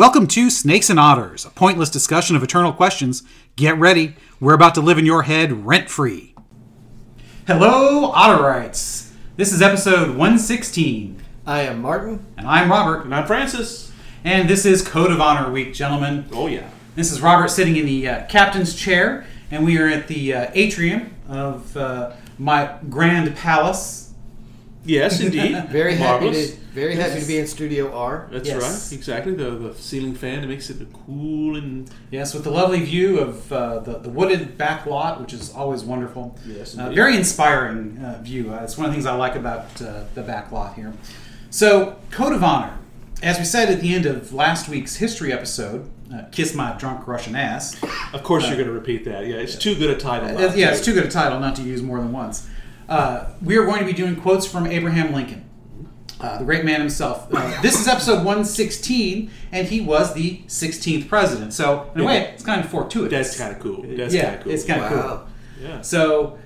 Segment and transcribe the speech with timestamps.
[0.00, 3.22] Welcome to Snakes and Otters, a pointless discussion of eternal questions.
[3.56, 6.34] Get ready, we're about to live in your head rent free.
[7.46, 9.10] Hello, Otterites!
[9.36, 12.24] This is episode 116, I am Martin.
[12.38, 13.92] and I'm Robert, And I'm Francis.
[14.24, 16.24] and this is Code of Honor Week, gentlemen.
[16.32, 16.70] Oh yeah.
[16.94, 20.50] This is Robert sitting in the uh, captain's chair, and we are at the uh,
[20.54, 24.09] atrium of uh, my grand palace.
[24.84, 25.68] Yes, indeed.
[25.68, 26.50] Very happy Marvelous.
[26.52, 28.28] to very happy to be in Studio R.
[28.30, 28.62] That's Yes.
[28.62, 28.96] right.
[28.96, 29.34] Exactly.
[29.34, 33.52] The the ceiling fan it makes it cool and Yes, with the lovely view of
[33.52, 36.38] uh, the, the wooded back lot, which is always wonderful.
[36.46, 36.94] Yes, uh, indeed.
[36.94, 38.52] very inspiring uh, view.
[38.54, 40.92] Uh, it's one of the things I like about uh, the back lot here.
[41.50, 42.76] So, Code of Honor.
[43.22, 47.06] As we said at the end of last week's history episode, uh, "Kiss My Drunk
[47.06, 47.76] Russian Ass."
[48.14, 49.26] of course you're going to repeat that.
[49.26, 50.38] Yeah, it's too good a title.
[50.38, 52.48] Uh, yeah, it's too good a title not to use more than once.
[52.90, 55.48] Uh, we are going to be doing quotes from Abraham Lincoln,
[56.20, 57.32] uh, the great man himself.
[57.32, 61.52] Uh, this is episode 116, and he was the 16th president.
[61.54, 63.28] So, in a way, it's kind of fortuitous.
[63.28, 63.84] That's kind of cool.
[63.96, 64.52] That's yeah, kind of cool.
[64.52, 65.02] it's kind of Wow.
[65.60, 65.68] cool.
[65.68, 65.80] yeah.
[65.82, 66.38] So,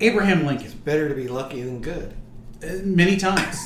[0.00, 2.14] Abraham Lincoln, Better to be lucky than good.
[2.62, 3.58] uh, many times.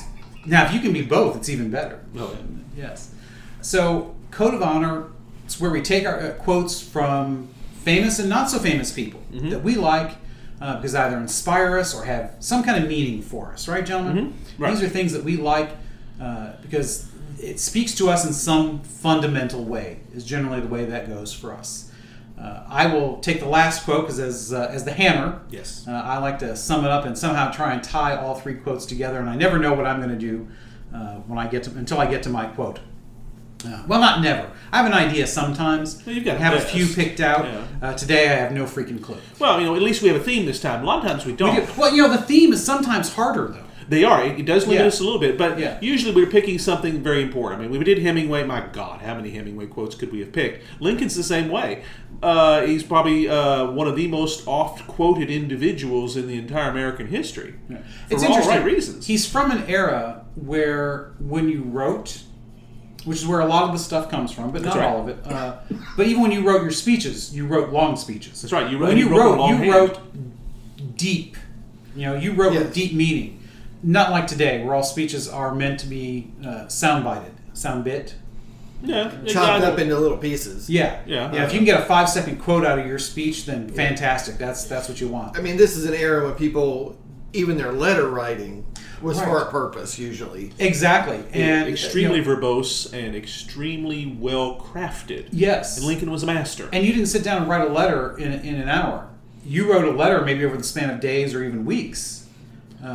[0.47, 2.01] Now, if you can be both, it's even better.
[2.17, 2.37] Oh,
[2.77, 3.11] Yes.
[3.61, 5.09] So, Code of Honor
[5.47, 7.49] is where we take our uh, quotes from
[7.83, 9.51] famous and not so famous people Mm-hmm.
[9.51, 10.13] that we like
[10.65, 14.17] uh, because either inspire us or have some kind of meaning for us, right, gentlemen?
[14.33, 14.33] Mhm.
[14.59, 14.71] Right.
[14.75, 15.71] These are things that we like
[16.21, 17.07] uh, because
[17.39, 21.53] it speaks to us in some fundamental way, is generally the way that goes for
[21.53, 21.91] us.
[22.41, 25.85] Uh, I will take the last quote because, as, uh, as the hammer, Yes.
[25.87, 28.87] uh, I like to sum it up and somehow try and tie all three quotes
[28.87, 30.49] together, and I never know what I'm going to do
[30.95, 32.81] uh, when I get to until I get to my quote.
[33.87, 34.51] Well, not never.
[34.73, 36.03] I have an idea sometimes.
[36.05, 37.45] Well, you've got have a few picked out.
[37.45, 37.65] Yeah.
[37.83, 39.19] Uh, today, I have no freaking clue.
[39.39, 40.83] Well, you know, at least we have a theme this time.
[40.83, 41.55] A lot of times we We don't.
[41.57, 43.61] do- Well, you know, the theme is sometimes harder though.
[43.87, 44.25] They are.
[44.25, 44.89] It, does limit Yeah.
[44.89, 45.77] us a little bit, but Yeah.
[45.83, 47.61] usually we're picking something very important.
[47.61, 48.43] I mean, we did Hemingway.
[48.45, 50.65] My God, how many Hemingway quotes could we have picked?
[50.81, 51.83] Lincoln's the same way.
[52.23, 57.09] Uh, he's probably uh, one of the most oft quoted individuals in the entire American
[57.09, 57.57] history.
[57.69, 58.57] For It's all interesting.
[58.57, 59.07] right reasons.
[59.07, 62.23] He's from an era where when you wrote,
[63.05, 64.85] which is where a lot of the stuff comes from, but not right.
[64.87, 65.19] all of it.
[65.27, 65.57] Uh,
[65.97, 68.43] but even when you wrote your speeches, you wrote long speeches.
[68.43, 68.71] That's right.
[68.71, 69.71] You wrote- when you you wrote wrote, you hand.
[69.73, 71.37] wrote deep.
[71.97, 73.41] You know, you wrote with deep meaning.
[73.83, 78.15] Not like today, where all speeches are meant to be uh, sound-bited, sound bit.
[78.83, 79.67] yeah, Chopped exactly.
[79.67, 80.71] up into little pieces.
[80.71, 81.31] Yeah, Yeah.
[81.33, 81.45] yeah.
[81.45, 84.39] If you can get a five-second quote out of your speech, then fantastic.
[84.39, 85.37] That's that's what you want.
[85.37, 86.97] I mean, this is an era when people,
[87.35, 88.65] even their letter writing,
[89.05, 90.53] was for a purpose usually.
[90.59, 95.29] Exactly, and extremely you know, verbose and extremely well crafted.
[95.31, 95.77] yes.
[95.79, 96.69] And Lincoln was a master.
[96.73, 99.09] And you didn't sit down and write a letter in, in an hour.
[99.47, 102.23] You wrote a letter maybe over the span of days or even weeks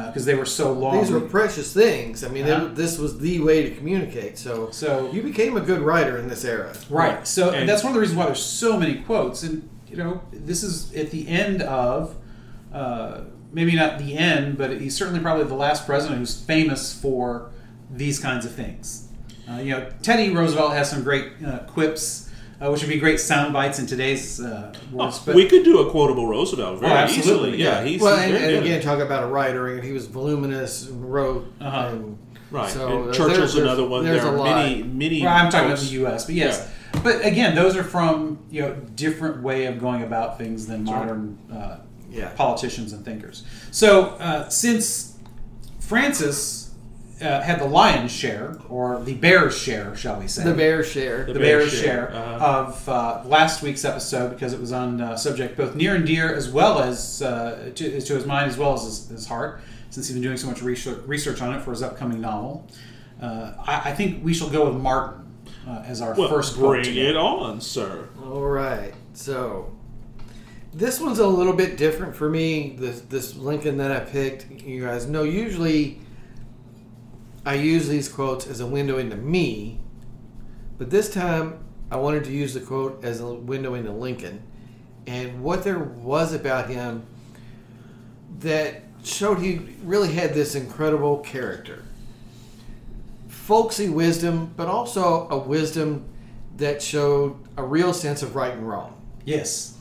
[0.07, 0.99] because they were so long.
[0.99, 2.23] These were precious things.
[2.23, 2.69] I mean, Uh-huh.
[2.75, 4.37] this was the way to communicate.
[4.37, 6.73] So, So- you became a good writer in this era.
[6.91, 7.27] right.
[7.27, 9.41] So And- that's one of the reasons why there's so many quotes.
[9.43, 12.15] And you know, this is at the end of
[12.71, 13.21] uh,
[13.51, 17.51] maybe not the end, but he's certainly probably the last president who's famous for
[17.91, 19.07] these kinds of things.
[19.49, 22.25] Uh, you know, Teddy Roosevelt has some great uh, quips.
[22.61, 25.19] Uh, which would be great sound bites in today's uh, words.
[25.19, 27.63] Oh, but we could do a quotable Roosevelt very Oh, absolutely, easily.
[27.63, 27.79] yeah.
[27.79, 30.85] Yeah, he's, well, he's and, and again, talk about a writer, and he was voluminous
[30.89, 31.49] and wrote.
[31.61, 31.87] Uh-huh.
[31.93, 32.17] And
[32.51, 32.69] right.
[32.69, 34.03] So and uh, Churchill's there- another one.
[34.03, 34.55] There's there a are lot.
[34.57, 35.21] many, many.
[35.23, 36.69] Well, I'm talking about the U.S., but yes.
[37.01, 40.93] But again, those are from you know different way of going about things than right.
[40.97, 41.77] modern uh,
[42.19, 42.29] Yeah.
[42.35, 43.43] politicians and thinkers.
[43.71, 45.15] So uh, since
[45.79, 46.73] Francis
[47.21, 50.43] uh, had the lion's share, or the bear's share, shall we say?
[50.43, 51.25] The bear's share.
[51.25, 52.45] the The bear's bear's share, share, uh-huh.
[52.45, 56.33] of uh, last week's episode because it was on uh, subject both near and dear
[56.33, 60.07] as well as uh, to, to his mind as well as his, his heart since
[60.07, 62.65] he's been doing so much research, research on it for his upcoming novel.
[63.21, 65.25] Uh, I, I think we shall go with Martin
[65.67, 67.07] uh, as our Well, first quote bring today.
[67.09, 68.07] it on, sir.
[68.23, 68.93] All right.
[69.13, 69.75] So
[70.73, 72.75] this one's a little bit different for me.
[72.77, 75.23] This this Lincoln that I picked, you guys know.
[75.23, 75.99] Usually,
[77.45, 79.79] I use these quotes as a window into me,
[80.77, 84.43] but this time I wanted to use the quote as a window into Lincoln,
[85.07, 87.05] and what there was about him
[88.39, 91.83] that showed he really had this incredible character.
[93.27, 96.05] Folksy wisdom, but also a wisdom
[96.57, 98.95] that showed a real sense of right and wrong.
[99.25, 99.78] Yes.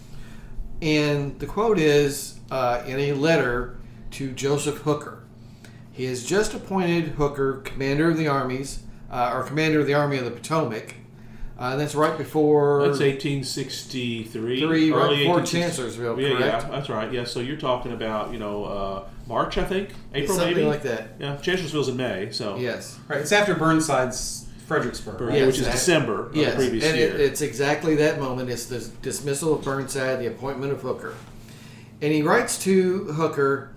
[0.80, 3.76] And the quote is uh, in a letter
[4.12, 5.25] to Joseph Hooker.
[5.92, 8.80] He has just appointed Hooker commander of the armies,
[9.10, 10.94] uh, or commander of the Army of the Potomac.
[11.58, 12.82] Uh, that's right before.
[12.86, 14.26] That's 1863.
[14.60, 16.62] Three, right before 1860 Chancellorsville, Yeah, correct?
[16.64, 17.12] yeah, that's right.
[17.12, 20.69] Yeah, so you're talking about you know uh, March, I think, April, something maybe.
[20.69, 21.08] like that.
[21.19, 22.96] Yeah, Chancellorsville's in May, so Yes.
[23.08, 23.20] Right.
[23.20, 25.20] It's after Burnside's Fredericksburg.
[25.20, 25.46] Right, Right?
[25.46, 27.08] which is that- December of the yes, previous and year.
[27.08, 28.50] It, it's exactly that moment.
[28.50, 31.14] It's the dismissal of Burnside, the appointment of Hooker,
[32.02, 33.70] and he writes to Hooker,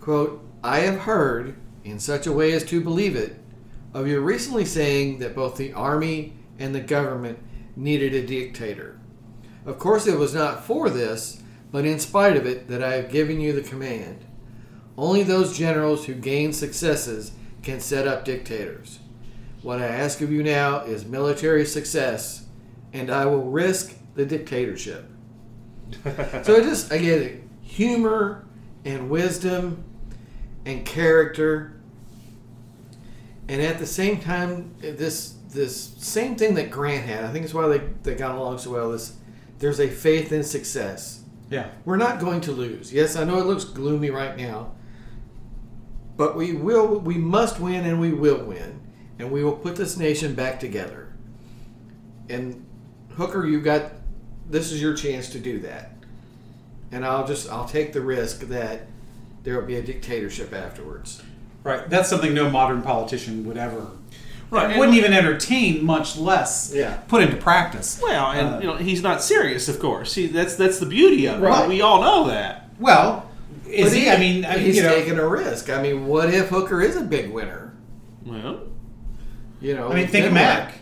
[0.00, 1.54] "quote I have heard,
[1.84, 3.36] in such a way as to believe it,
[3.94, 7.38] of your recently saying that both the army and the government
[7.76, 8.98] needed a dictator.
[9.64, 11.40] Of course, it was not for this,
[11.70, 14.18] but in spite of it, that I have given you the command.
[14.98, 17.32] Only those generals who gain successes
[17.62, 18.98] can set up dictators."
[19.64, 22.44] What I ask of you now is military success,
[22.92, 25.10] and I will risk the dictatorship.
[26.04, 28.44] so it just again humor
[28.84, 29.82] and wisdom
[30.66, 31.80] and character,
[33.48, 37.24] and at the same time this this same thing that Grant had.
[37.24, 38.92] I think it's why they, they got along so well.
[38.92, 39.16] Is
[39.60, 41.24] there's a faith in success.
[41.48, 41.70] Yeah.
[41.86, 42.92] We're not going to lose.
[42.92, 44.72] Yes, I know it looks gloomy right now,
[46.18, 46.98] but we will.
[46.98, 48.73] We must win, and we will win,
[49.18, 51.08] and we will put this nation back together.
[52.28, 52.64] And
[53.16, 53.92] Hooker, you've got
[54.50, 55.92] this is your chance to do that,
[56.92, 58.82] and I'll just I'll take the risk that
[59.42, 61.22] there will be a dictatorship afterwards.
[61.62, 61.88] Right.
[61.88, 63.86] That's something no modern politician would ever.
[64.50, 66.96] Right, and- Wouldn't even entertain, much less Yeah.
[67.08, 67.98] put into practice.
[68.02, 70.12] well, and Uh, you know he's not serious, of course.
[70.12, 71.46] See, that's that's the beauty of it.
[71.46, 71.68] Right.
[71.68, 72.68] We all know that.
[72.78, 73.30] Well,
[73.68, 74.10] is But he?
[74.10, 75.70] I mean, I mean, he's you know, taking a risk.
[75.70, 77.72] I mean, what if Hooker is a big winner?
[78.24, 78.60] Well,
[79.64, 80.74] You know, I mean, think of Mac.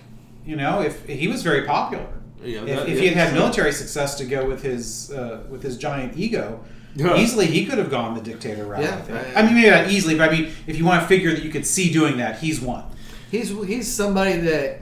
[0.44, 2.06] You know, if he was very popular,
[2.42, 5.62] Yeah, if, that- if he had had military success to go with his uh, with
[5.62, 6.64] his giant ego,
[6.96, 7.16] Yeah.
[7.16, 8.82] easily he could have gone the dictator route.
[8.82, 9.38] Yeah, I.
[9.38, 11.42] I- I mean, maybe not easily, but I mean, if you want to figure that
[11.44, 12.84] you could see doing that, he's one.
[13.30, 14.80] He's he's somebody that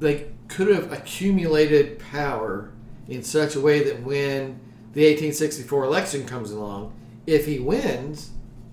[0.00, 2.70] like could have accumulated power
[3.08, 4.58] in such a way that when
[4.94, 6.92] the 1864 election comes along,
[7.26, 8.30] if he wins,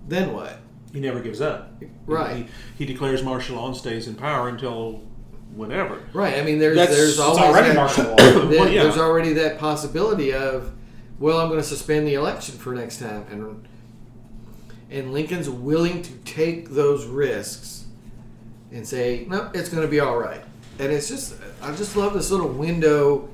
[0.07, 0.59] then what?
[0.93, 1.73] He never gives up.
[2.05, 2.35] Right.
[2.37, 2.47] He,
[2.77, 5.01] he declares martial law and stays in power until
[5.55, 5.99] whenever.
[6.13, 6.35] Right.
[6.35, 8.15] I mean, there's That's- there's always already that, martial law.
[8.15, 8.83] that- Well, yeah.
[8.83, 10.71] There's already that possibility of,
[11.19, 13.67] well, I'm going to suspend the election for next time, and
[14.91, 17.85] and Lincoln's willing to take those risks
[18.71, 20.41] and say, no, it's going to be all right.
[20.77, 23.29] And it's just, I just love this little window,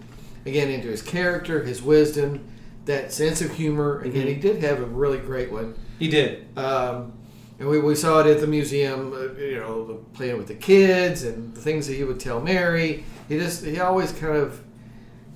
[0.46, 2.48] again, into his character, his wisdom,
[2.86, 4.00] that sense of humor.
[4.02, 5.76] Again, he did have a really great one.
[5.98, 6.48] He did.
[6.58, 7.12] Um,
[7.60, 10.56] and we, we saw it at the museum, uh, you know, the, playing with the
[10.56, 13.04] kids and the things that he would tell Mary.
[13.28, 14.62] He just, he always kind of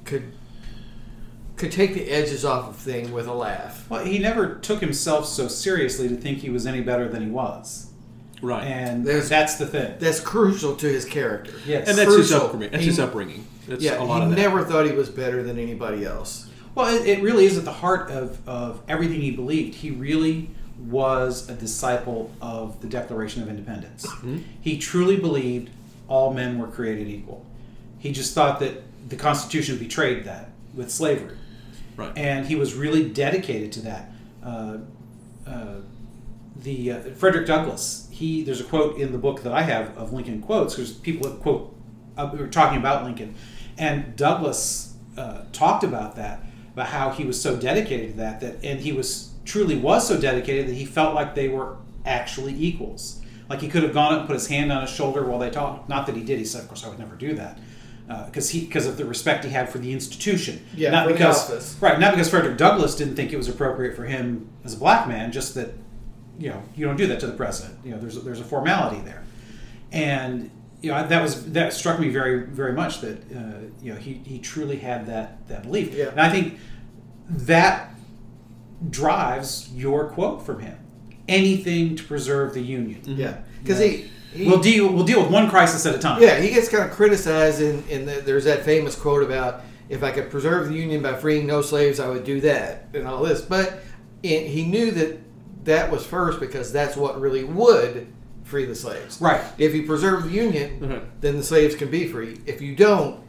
[0.06, 0.34] could
[1.56, 3.88] could take the edges off of thing with a laugh.
[3.90, 7.30] Well, he never took himself so seriously to think he was any better than he
[7.30, 7.92] was,
[8.42, 8.64] Right.
[8.64, 9.94] and There's- that's the thing.
[10.00, 11.54] That's crucial to his character.
[11.66, 11.88] Yes.
[11.88, 12.48] and that's his crucial.
[12.48, 12.72] upbringing.
[12.72, 13.48] That's He- his upbringing.
[13.68, 14.38] That's yeah, a lot he of that.
[14.38, 16.50] He never thought he was better than anybody else.
[16.76, 19.76] Well, it, it really is at the heart of, of everything he believed.
[19.76, 20.50] He really
[20.84, 24.06] was a disciple of the Declaration of Independence.
[24.62, 25.70] He truly believed
[26.08, 27.46] all men were created equal.
[28.00, 31.38] He just thought that the Constitution betrayed that with slavery.
[31.96, 32.12] Right.
[32.18, 34.12] And he was really dedicated to that.
[34.44, 34.78] Uh,
[35.48, 35.76] uh,
[36.58, 38.08] the uh, Frederick Douglass.
[38.12, 41.30] He there's a quote in the book that I have of Lincoln quotes because people
[41.30, 41.76] that quote
[42.18, 43.36] uh, were talking about Lincoln,
[43.78, 46.44] and Douglass uh, talked about that
[46.74, 50.20] about how he was so dedicated to that that and he was truly was so
[50.20, 53.22] dedicated that he felt like they were actually equals.
[53.50, 55.50] Like he could have gone up and put his hand on his shoulder while they
[55.50, 55.90] talked.
[55.90, 56.40] Not that he did.
[56.40, 57.60] He said, "Of course, I would never do that."
[58.26, 61.82] Because he, because of the respect he had for the institution, Yeah, not because.
[61.82, 65.08] Right, not because Frederick Douglass didn't think it was appropriate for him as a black
[65.08, 65.70] man, just that
[66.40, 67.80] you know you don't do that to the president.
[67.84, 69.24] You know, there's a, there's a formality there,
[69.92, 74.00] and you know that was that struck me very very much that uh, you know
[74.00, 76.10] he, he truly had that that belief, Yeah.
[76.10, 76.60] and I think
[77.30, 77.93] that
[78.90, 80.78] drives your quote from him:
[81.28, 83.02] anything to preserve the union.
[83.06, 83.88] Yeah, because Yeah.
[83.88, 86.22] he, he We'll deal we'll deal with one crisis at a time.
[86.22, 90.04] Yeah, he gets kind of criticized, and in, the, there's that famous quote about if
[90.04, 93.22] I could preserve the Union by freeing no slaves, I would do that, and all
[93.24, 93.42] this.
[93.42, 93.80] But
[94.24, 95.20] it, he knew that
[95.66, 98.08] that was first because that's what really would
[98.44, 99.22] free the slaves.
[99.22, 99.42] Right.
[99.58, 101.02] If you preserve the Union, Mhm.
[101.22, 102.40] then the slaves can be free.
[102.46, 103.22] If you don't,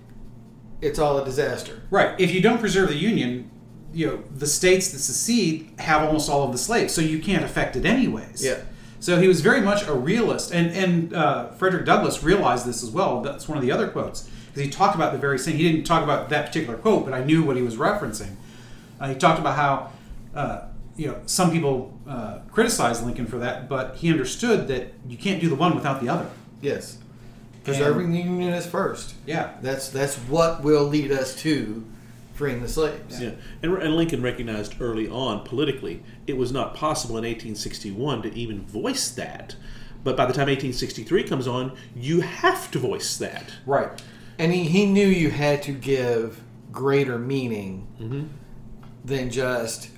[0.80, 1.82] it's all a disaster.
[1.90, 2.18] Right.
[2.18, 3.50] If you don't preserve the union,
[3.94, 7.44] you know the states that secede have almost all of the slaves, so you can't
[7.44, 8.44] affect it anyways.
[8.44, 8.60] Yeah.
[9.00, 12.90] So he was very much a realist, and and uh, Frederick Douglass realized this as
[12.90, 13.20] well.
[13.22, 15.56] That's one of the other quotes because he talked about the very same.
[15.56, 18.34] He didn't talk about that particular quote, but I knew what he was referencing.
[19.00, 19.92] Uh, he talked about how
[20.34, 25.16] uh, you know some people uh, criticize Lincoln for that, but he understood that you
[25.16, 26.28] can't do the one without the other.
[26.60, 26.98] Yes.
[27.62, 29.14] Preserving the Union is first.
[29.26, 29.54] Yeah.
[29.62, 31.84] That's that's what will lead us to
[32.34, 33.20] freeing the slaves.
[33.20, 38.34] Yeah, and, and Lincoln recognized early on politically it was not possible in 1861 to
[38.34, 39.56] even voice that
[40.04, 43.50] But by the time 1863 comes on, you have to voice that.
[43.64, 43.90] Right.
[44.38, 48.24] And he, he knew you had to give greater meaning mm-hmm.
[49.04, 49.88] than just,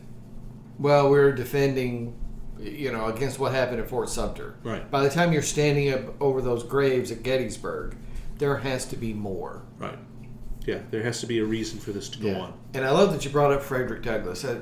[0.78, 2.16] well, we're defending,
[2.60, 4.54] you know, against what happened at Fort Sumter.
[4.62, 4.88] Right.
[4.88, 7.96] By the time you're standing up over those graves at Gettysburg,
[8.38, 9.62] there has to be more.
[9.78, 9.98] Right.
[10.66, 12.52] Yeah, there has to be a reason for this to go on.
[12.74, 14.44] And I love that you brought up Frederick Douglass.
[14.44, 14.60] Uh,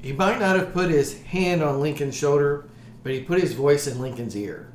[0.00, 2.64] he might not have put his hand on Lincoln's shoulder,
[3.02, 4.68] but he put his voice in Lincoln's ear.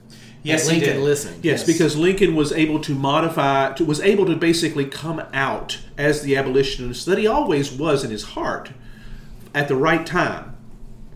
[0.44, 1.06] Yes, and he Lincoln did.
[1.06, 1.46] listened.
[1.46, 1.68] Yes, Yes.
[1.68, 6.36] because Lincoln was able to modify, to, was able to basically come out as the
[6.38, 8.72] abolitionist that he always was in his heart
[9.56, 10.56] at the right time.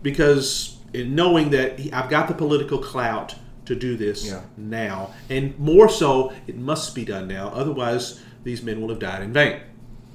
[0.02, 4.40] Because in knowing that he, I've got the political clout to do this Yeah.
[4.56, 7.48] now, and more so, it must be done now.
[7.54, 9.60] Otherwise, these men will have died in vain.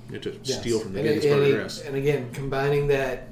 [0.08, 0.60] You know, To Yes.
[0.60, 1.82] steal from the And, Gettysburg and, Address.
[1.82, 3.27] and again, combining that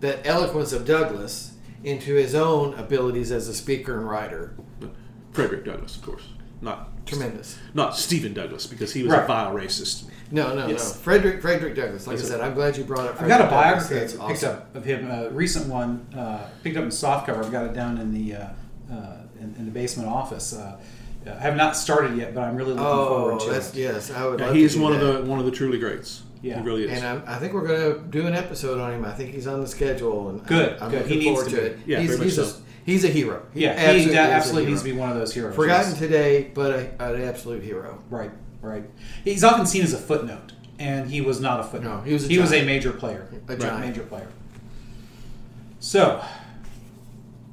[0.00, 4.52] that eloquence of Douglass into his own abilities as a speaker and writer,
[5.32, 6.22] Frederick Douglass, of course,
[6.60, 7.56] not tremendous.
[7.72, 9.24] not Stephen Douglas, because he was Right.
[9.24, 10.04] a vile racist.
[10.30, 10.84] No, no, Yes.
[10.94, 11.00] no.
[11.00, 12.06] Frederick Frederick Douglass.
[12.06, 12.34] Like Yes, I sir.
[12.36, 13.22] said, I'm glad you brought it up.
[13.22, 14.50] I've got a Frederick biography I That's picked awesome.
[14.56, 17.42] up of him, a recent one, uh, picked up in softcover.
[17.44, 18.46] I've got it down in the uh,
[18.92, 20.52] uh, in, in the basement office.
[21.26, 23.80] I have not started yet, but I'm really looking oh, forward Oh, to that's it.
[23.80, 24.10] yes.
[24.10, 24.38] I would.
[24.38, 25.02] Yeah, love he to is do one that.
[25.04, 26.22] of the one of the truly greats.
[26.42, 26.58] Yeah.
[26.60, 26.92] he really is.
[26.92, 29.04] And I'm, I think we're going to do an episode on him.
[29.04, 31.02] I think he's on the schedule, and Good, I'm good.
[31.02, 31.78] looking He needs forward to to, it.
[31.86, 32.52] Yeah, he's, very much he's, a,
[32.84, 33.42] he's a hero.
[33.52, 34.70] He Yeah, he absolutely, da- absolutely hero.
[34.70, 35.56] needs to be one of those heroes.
[35.56, 35.98] forgotten yes.
[35.98, 38.00] today, but a, an absolute hero.
[38.10, 38.30] Right,
[38.60, 38.84] right.
[39.24, 41.96] He's often seen as a footnote, and he was not a footnote.
[41.96, 43.26] No, he was a he was a major player.
[43.32, 43.80] A Right, giant.
[43.86, 44.28] major player.
[45.80, 46.22] So,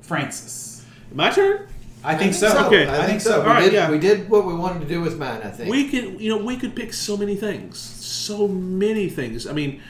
[0.02, 0.86] Francis.
[1.14, 1.68] My turn.
[2.04, 2.68] I think, so.
[2.68, 2.88] Okay.
[2.88, 3.42] I, think so.
[3.42, 3.90] We, right, did, yeah.
[3.90, 5.42] we did what we wanted to do with mine.
[5.42, 5.72] I think.
[5.72, 9.48] We could, you know, we could pick so many things, so many things.
[9.48, 9.82] I mean,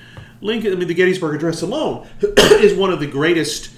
[0.42, 0.74] Lincoln.
[0.74, 3.72] I mean, the Gettysburg Address alone is one of the greatest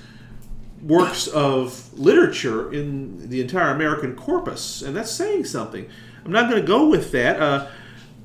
[0.81, 5.87] works of literature in the entire American corpus, and that's saying something.
[6.25, 7.41] I'm not going to go with that.
[7.41, 7.67] Uh,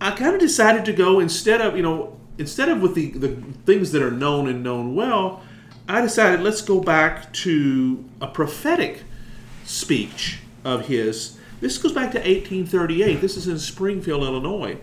[0.00, 3.36] I kind of decided to go instead of, you know, instead of with the the
[3.64, 5.42] things that are known and known well.
[5.88, 9.02] I decided let's go back to a prophetic
[9.64, 11.38] speech of his.
[11.60, 13.20] This goes back to 1838.
[13.20, 14.78] This is in Springfield, Illinois.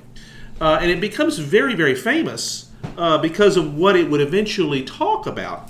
[0.59, 5.27] Uh, and it becomes very, very famous uh, because of what it would eventually talk
[5.27, 5.69] about.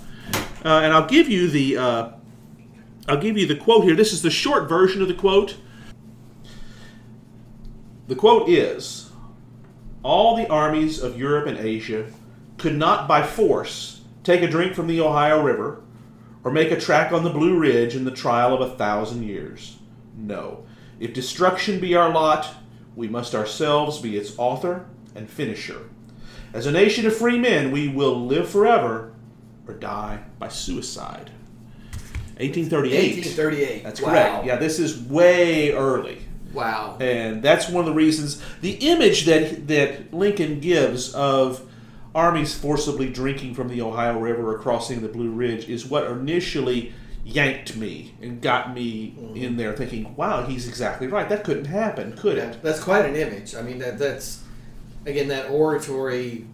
[0.63, 2.11] Uh, and I'll give you the uh,
[3.07, 3.95] I'll give you the quote here.
[3.95, 5.57] This is the short version of the quote.
[8.07, 9.11] The quote is
[10.03, 12.11] All the armies of Europe and Asia
[12.57, 15.83] could not by force take a drink from the Ohio River
[16.47, 19.79] or make a track on the Blue Ridge in the trial of a thousand years.
[20.15, 20.63] No.
[20.97, 22.55] If destruction be our lot,
[22.95, 25.89] we must ourselves be its author and finisher.
[26.53, 29.11] As a nation of free men, we will live forever
[29.67, 31.31] or die by suicide.
[32.39, 33.25] 1838.
[33.25, 33.83] 1838.
[33.83, 34.07] That's Wow.
[34.09, 34.45] correct.
[34.45, 36.19] Yeah, this is way early.
[36.53, 36.95] Wow.
[37.01, 41.66] And that's one of the reasons the image that that Lincoln gives of
[42.17, 46.91] armies forcibly drinking from the Ohio River or crossing the Blue Ridge is what initially
[47.23, 49.37] yanked me and got me mm-hmm.
[49.37, 51.29] in there thinking, wow, he's exactly right.
[51.29, 52.63] That couldn't happen, could Yeah, it?
[52.63, 53.53] that's quite an image.
[53.53, 54.43] I mean, that that's
[55.05, 56.47] again that oratory,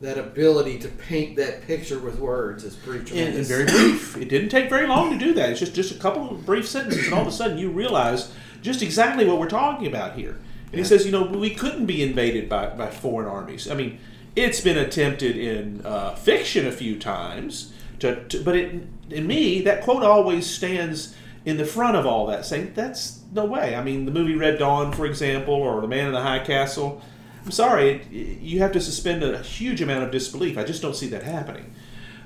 [0.00, 4.16] that ability to paint that picture with words is pretty And, and very brief.
[4.16, 5.50] It didn't take very long to do that.
[5.50, 8.32] It's just just a couple of brief sentences, and all of a sudden you realize
[8.62, 10.40] just exactly what we're talking about here.
[10.72, 13.70] And he says, you know, we couldn't be invaded by, by foreign armies.
[13.70, 14.00] I mean,
[14.36, 19.62] it's been attempted in uh, fiction a few times, to, to, but it, in me,
[19.62, 23.74] that quote always stands in the front of all that, saying that's no way.
[23.74, 27.00] I mean, the movie Red Dawn, for example, or The Man in the High Castle.
[27.44, 28.10] I'm sorry, it,
[28.42, 30.58] you have to suspend a huge amount of disbelief.
[30.58, 31.72] I just don't see that happening.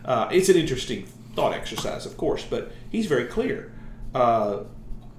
[0.05, 3.73] Uh, it's an interesting thought exercise, of course, but he's very clear.
[4.15, 4.61] Uh,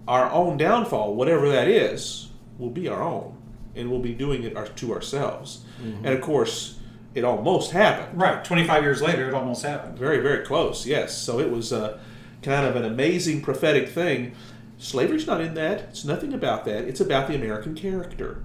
[0.07, 3.37] our own downfall, whatever that is, will be our own,
[3.75, 5.63] and we'll be doing it our, to ourselves.
[6.03, 6.79] And of course,
[7.13, 8.19] it almost happened.
[8.19, 8.43] Right.
[8.43, 9.97] 25 years later, it almost happened.
[9.97, 11.17] Very, very close, yes.
[11.17, 11.99] So it was uh,
[12.41, 14.33] kind of an amazing prophetic thing.
[14.77, 15.81] Slavery's not in that.
[15.81, 16.85] It's nothing about that.
[16.85, 18.43] It's about the American character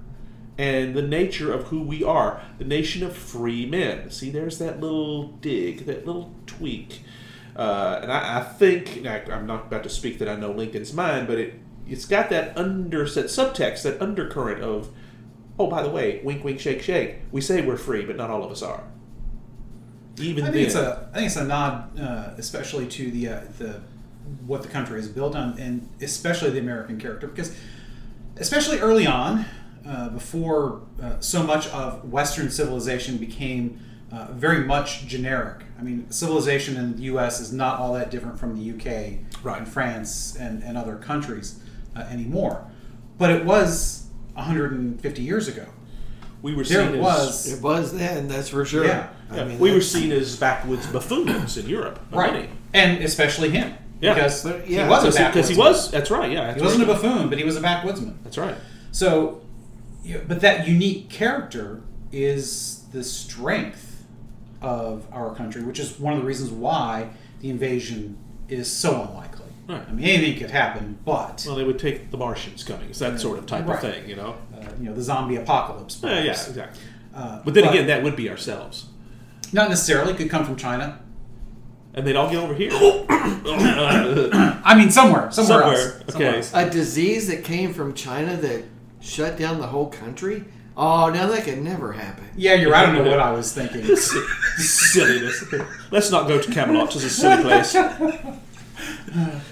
[0.58, 4.10] and the nature of who we are the nation of free men.
[4.10, 7.02] See, there's that little dig, that little tweak.
[7.54, 10.92] Uh, and I, I think, I, I'm not about to speak that I know Lincoln's
[10.92, 11.54] mind, but it,
[11.86, 14.90] it's got that under, that subtext, that undercurrent of,
[15.58, 17.16] oh, by the way, wink, wink, shake, shake.
[17.32, 18.84] We say we're free, but not all of us are.
[20.18, 20.54] Even I then.
[20.54, 23.80] think it's a I think it's a nod, uh, especially to the uh, the
[24.46, 27.54] what the country is built on, and especially the American character, because
[28.38, 29.44] especially early on,
[29.86, 33.78] uh, before uh, so much of Western civilization became
[34.10, 35.64] uh, very much generic.
[35.78, 37.40] I mean, civilization in the U.S.
[37.40, 39.20] is not all that different from the U.K.
[39.42, 39.58] Right.
[39.58, 41.60] and France and, and other countries
[41.94, 42.68] uh, anymore,
[43.18, 44.05] but it was
[44.36, 45.66] 150 years ago.
[46.42, 48.84] We were There seen was- as It was then, that's for sure.
[48.86, 49.08] Yeah.
[49.30, 51.98] I yeah, mean, we were seen as backwoods buffoons in Europe.
[52.12, 53.74] Right, and especially him.
[54.00, 54.14] Yeah.
[54.14, 55.90] because But, yeah, he was a because he was.
[55.90, 56.30] That's right.
[56.30, 58.14] Yeah, He wasn't a buffoon, but he was a backwoodsman.
[58.22, 58.54] That's right.
[58.92, 59.40] So,
[60.28, 61.80] but that unique character
[62.12, 64.04] is the strength
[64.60, 67.08] of our country, which is one of the reasons why
[67.40, 68.16] the invasion
[68.48, 69.35] is so unlikely.
[69.68, 69.82] Right.
[69.88, 72.88] I mean, anything could happen, but Well, they would take the Martians coming.
[72.90, 73.74] It's that sort of type Right.
[73.74, 74.36] of thing, you know.
[74.56, 75.98] uh, you know, the zombie apocalypse.
[76.02, 76.80] Yeah, yeah, exactly.
[77.14, 78.86] Uh, But then again, that would be ourselves,
[79.52, 81.00] not necessarily could come from China.
[81.94, 82.70] and they'd all get over here.
[83.10, 86.02] I mean, somewhere, somewhere, Somewhere, else.
[86.12, 86.36] Somewhere okay.
[86.36, 86.50] else.
[86.54, 88.64] A disease that came from China that
[89.00, 90.44] shut down the whole country?
[90.76, 92.24] Oh, now that could never happen.
[92.36, 92.74] Yeah, you're.
[92.74, 93.96] I don't know what I was thinking.
[93.96, 95.42] Silliness.
[95.90, 96.94] Let's not go to Camelot.
[96.94, 97.74] It's a silly place.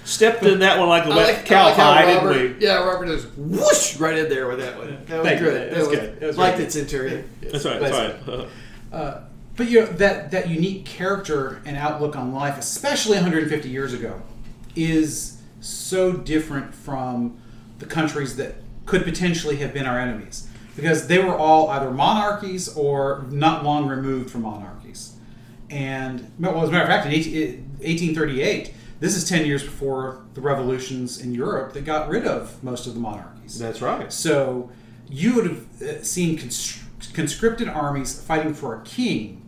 [0.03, 2.59] Stepped in that one like a I wet like, I like how cowhide, Robert, didn't
[2.59, 2.65] we?
[2.65, 5.03] Yeah, Robert just whoosh right in there with that one.
[5.05, 5.71] That was Thank good.
[5.71, 6.19] That was was good.
[6.19, 7.29] That was like very the Centurion.
[7.41, 7.79] That's right.
[7.79, 8.47] That's right.
[8.91, 9.21] Uh,
[9.55, 14.21] but you know that that unique character and outlook on life, especially 150 years ago,
[14.75, 17.37] is so different from
[17.79, 18.55] the countries that
[18.85, 23.87] could potentially have been our enemies because they were all either monarchies or not long
[23.87, 25.15] removed from monarchies.
[25.69, 30.23] And well, as a matter of fact, in 18, 1838, this is 10 years before
[30.33, 33.59] the revolutions in Europe that got rid of most of the monarchies.
[33.59, 34.11] That's right.
[34.11, 34.69] So
[35.09, 39.41] you would have uh, seen conscripted armies fighting for a king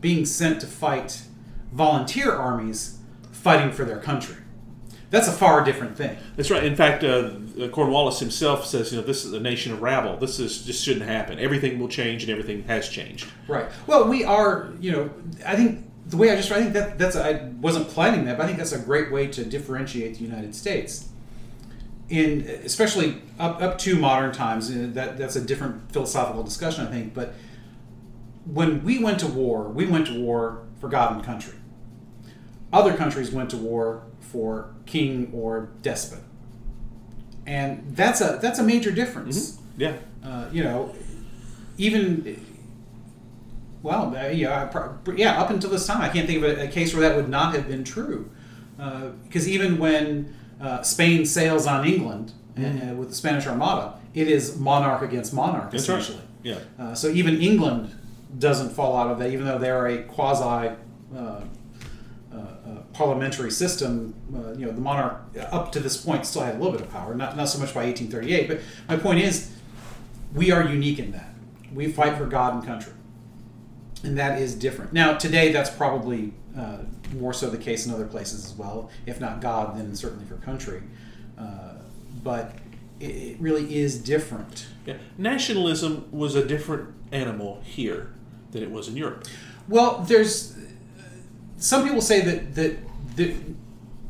[0.00, 1.22] being sent to fight
[1.72, 2.98] volunteer armies
[3.30, 4.36] fighting for their country.
[5.10, 6.18] That's a far different thing.
[6.36, 6.62] That's right.
[6.62, 7.30] In fact, uh,
[7.72, 10.18] Cornwallis himself says, you know, this is a nation of rabble.
[10.18, 11.38] This is just shouldn't happen.
[11.38, 13.26] Everything will change, and everything has changed.
[13.46, 13.66] Right.
[13.86, 15.10] Well, we are, you know,
[15.46, 18.44] I think the way I just, I think that that's, I wasn't planning that, but
[18.44, 21.08] I think that's a great way to differentiate the United States.
[22.08, 26.90] In, especially up, up to modern times, uh, that, that's a different philosophical discussion, I
[26.90, 27.34] think, but
[28.46, 31.54] when we went to war, we went to war for God and country.
[32.72, 36.20] Other countries went to war for king or despot.
[37.46, 39.96] And that's a, that's a major difference Yeah.
[40.24, 40.94] uh, you know,
[41.76, 42.44] even
[43.82, 44.70] well, uh, yeah,
[45.16, 45.40] yeah.
[45.40, 47.54] Up until this time, I can't think of a, a case where that would not
[47.54, 48.30] have been true,
[48.76, 54.58] because even when uh, Spain sails on England uh, with the Spanish Armada, it is
[54.58, 56.00] monarch against monarch That's right.
[56.00, 56.24] essentially.
[56.42, 56.58] Yeah.
[56.78, 57.94] Uh, so even England
[58.38, 61.42] doesn't fall out of that, even though they're a quasi uh, uh,
[62.32, 62.44] uh,
[62.92, 64.14] parliamentary system.
[64.34, 66.90] Uh, you know, the monarch up to this point still had a little bit of
[66.90, 68.48] power, not not so much by 1838.
[68.48, 69.50] But my point is,
[70.34, 71.28] we are unique in that
[71.72, 72.92] we fight for God and country,
[74.04, 74.92] and that is different.
[74.92, 76.78] Now today, that's probably uh,
[77.16, 78.90] more so the case in other places as well.
[79.06, 80.82] If not God, then certainly for country.
[81.38, 81.74] Uh,
[82.22, 82.54] but
[83.00, 84.66] it, it really is different.
[84.86, 84.96] Yeah.
[85.16, 88.12] Nationalism was a different animal here
[88.50, 89.26] than it was in Europe.
[89.68, 90.56] Well, there's
[91.58, 92.76] some people say that that,
[93.16, 93.34] that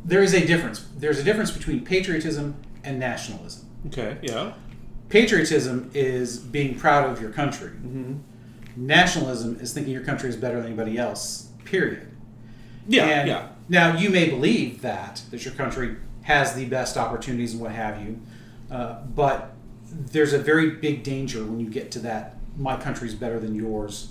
[0.04, 0.86] there is a difference.
[0.96, 3.66] There's a difference between patriotism and nationalism.
[3.86, 4.18] Okay.
[4.22, 4.52] Yeah.
[5.08, 7.70] Patriotism is being proud of your country.
[8.78, 11.48] Nationalism is thinking your country is better than anybody else.
[11.64, 12.06] Period.
[12.86, 13.04] Yeah.
[13.06, 13.48] And yeah.
[13.68, 18.00] Now you may believe that that your country has the best opportunities and what have
[18.02, 18.20] you,
[18.70, 19.52] uh, but
[19.90, 22.36] there's a very big danger when you get to that.
[22.56, 24.10] My country's better than yours,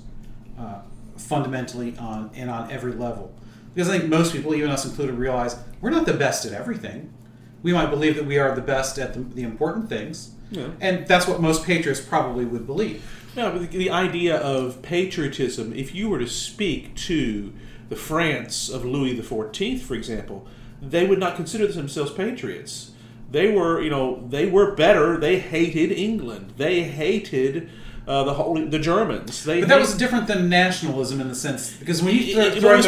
[0.59, 0.81] uh,
[1.17, 3.33] fundamentally on and on every level.
[3.73, 7.13] Because I think most people, even us included, realize we're not the best at everything.
[7.61, 10.69] We might believe that we are the best at the, the important things, Yeah.
[10.81, 13.03] and that's what most patriots probably would believe.
[13.37, 17.53] No, but the, the idea of patriotism, if you were to speak to
[17.87, 20.47] the France of Louis XIV, for example,
[20.81, 22.91] they would not consider themselves patriots.
[23.29, 25.17] They were, you know, they were better.
[25.17, 26.53] They hated England.
[26.57, 27.69] They hated
[28.07, 29.43] uh, the whole the Germans.
[29.43, 32.57] They But that was different than nationalism in the sense because when you throw, it,
[32.57, 32.85] it was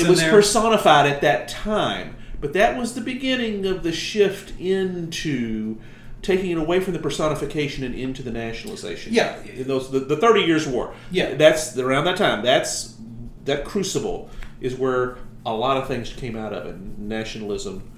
[0.00, 2.16] it was there, personified at that time.
[2.40, 5.78] But that was the beginning of the shift into
[6.22, 9.12] taking it away from the personification and into the nationalization.
[9.12, 9.40] Yeah.
[9.44, 10.94] in those the, the Thirty Years' War.
[11.10, 11.34] Yeah.
[11.34, 12.44] that's around that time.
[12.44, 12.96] That's
[13.44, 14.28] that crucible
[14.60, 16.76] is where a lot of things came out of it.
[16.98, 17.88] Nationalism,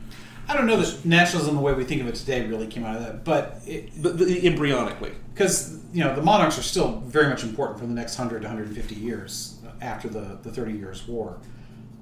[0.48, 2.96] I don't know that nationalism, the way we think of it today, really came out
[2.96, 5.14] of that, but the, the, embryonically.
[5.34, 8.48] because you know the monarchs are still very much important for the next 100 to
[8.48, 11.38] 150 years after the, the 30 years war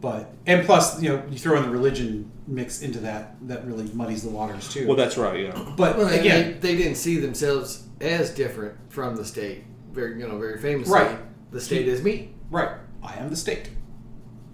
[0.01, 3.85] but and plus you know you throw in the religion mix into that that really
[3.93, 5.41] muddies the waters too Well, that's right.
[5.45, 5.75] Yeah.
[5.77, 9.65] but Well, again they, they didn't see themselves as different from the state.
[9.93, 11.19] Very, you know, very famously, Right.
[11.51, 12.35] the state is me.
[12.51, 12.71] right
[13.03, 13.71] I am the state.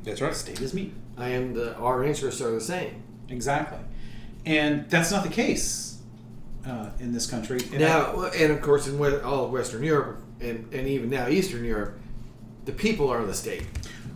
[0.05, 0.33] That's right.
[0.33, 0.93] The state is me.
[1.17, 3.03] I am the our interests are the same.
[3.29, 3.79] Exactly.
[4.47, 5.99] And that's not the case
[6.67, 7.61] uh, in this country.
[7.73, 11.65] And Now, and of course, in all of Western Europe and, and even now Eastern
[11.65, 11.99] Europe,
[12.65, 13.65] the people are the state.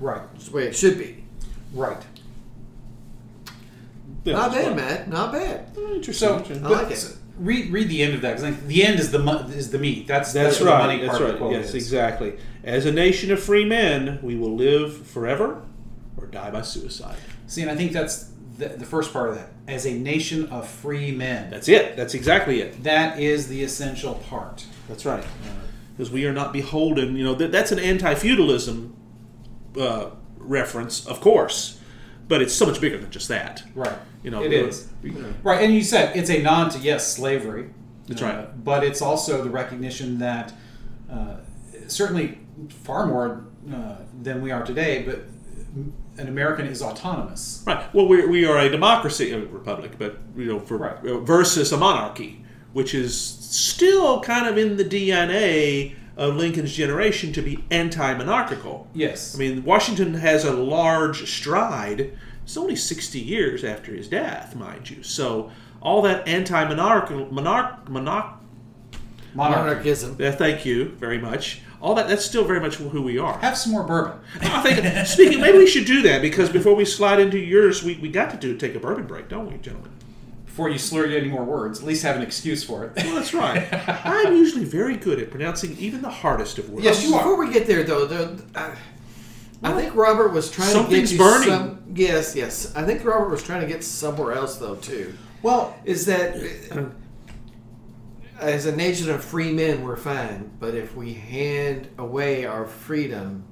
[0.01, 1.25] I- right, It's the way it should be.
[1.75, 2.03] right.
[4.25, 4.77] Yeah, Not bad, right.
[4.77, 5.09] Matt.
[5.09, 5.71] Not bad.
[5.77, 6.29] Oh, Interesting.
[6.29, 6.67] So, interesting.
[6.67, 6.97] I like it.
[6.97, 9.79] so read read the end of that because the end is the mo- is the
[9.79, 10.07] meat.
[10.09, 10.81] That's That's where right.
[10.83, 11.53] The money That's part right.
[11.53, 11.75] Yes, is.
[11.77, 12.35] exactly.
[12.65, 15.63] As a nation of free men, we will live forever
[16.17, 17.17] or die by suicide.
[17.47, 19.51] See, and I think that's the, the first part of that.
[19.69, 21.95] As a nation of free men, That's it.
[21.97, 22.83] That's exactly it.
[22.83, 24.65] that is the essential part.
[24.89, 25.25] That's right.
[25.97, 27.15] Because we are not beholden.
[27.17, 28.96] You know, that, that's an anti-feudalism
[29.79, 31.81] uh, reference, of course,
[32.29, 33.63] but it's so much bigger than just that.
[33.75, 33.97] Right.
[34.23, 34.89] You know, it we're- is.
[35.43, 37.71] Right, and you said it's a nod to yes, slavery.
[38.09, 38.65] That's uh, right.
[38.65, 40.53] But it's also the recognition that
[41.11, 41.37] uh,
[41.87, 45.21] certainly far more uh, than we are today, but
[46.19, 47.63] an American is autonomous.
[47.67, 47.93] Right.
[47.95, 50.99] Well, we we are a democracy, a republic, but you know, for Right.
[51.03, 57.43] versus a monarchy, which is still kind of in the DNA of Lincoln's generation to
[57.43, 58.89] be anti-monarchical.
[58.95, 59.35] Yes.
[59.35, 62.17] I mean, Washington has a large stride.
[62.43, 65.03] It's only 60 years after his death, mind you.
[65.03, 65.51] So
[65.83, 68.35] all that anti-monarchical monarch monarch.
[69.35, 70.17] Monarchism.
[70.19, 71.61] Uh, thank you very much.
[71.83, 73.37] All that that's still very much who we are.
[73.39, 74.19] Have some more bourbon.
[74.41, 77.97] I think speaking, maybe we should do that because before we slide into yours, we,
[77.97, 79.93] we got to do take a bourbon break, don't we, gentlemen?
[80.57, 82.93] Before you slur any more words, at least have an excuse for it.
[82.97, 83.69] Well, that's right.
[84.07, 86.83] I'm usually very good at pronouncing even the hardest of words.
[86.83, 87.19] Yes, you are.
[87.19, 88.75] Before we get there, though, the, I,
[89.63, 91.51] I think Robert was trying to get you burning.
[91.51, 92.75] Some, yes, yes.
[92.75, 95.13] I think Robert was trying to get somewhere else, though, too.
[95.43, 96.37] well, Is that
[96.73, 96.87] uh,
[98.41, 103.45] as a nation of free men, we're fine, but if we hand away our freedom,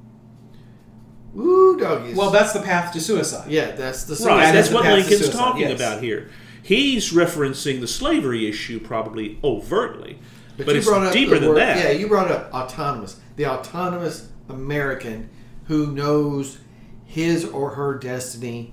[1.35, 2.17] woo, doggies.
[2.17, 3.51] well, that's the path to suicide.
[3.51, 5.79] yeah, that's the Right, That that's the what path to Lincoln's suicide, talking yes.
[5.79, 6.31] about here.
[6.65, 10.19] He's referencing the slavery issue probably overtly,
[10.57, 11.85] but, you it's brought up deeper the than word- that.
[11.85, 13.21] Yeah, you brought up autonomous.
[13.37, 15.29] The autonomous American
[15.67, 16.59] who knows
[17.05, 18.73] his or her destiny,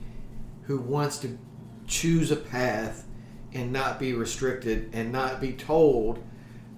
[0.63, 1.37] who wants to
[1.85, 3.05] choose a path
[3.53, 6.19] and not be restricted and not be told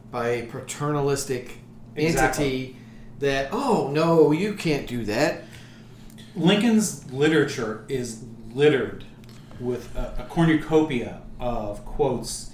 [0.09, 1.59] by a paternalistic
[1.95, 2.45] Exactly.
[2.45, 2.77] entity
[3.19, 5.43] that, oh, no, you can't do that.
[6.35, 9.05] Lincoln's literature is littered
[9.59, 12.51] with a, a cornucopia of quotes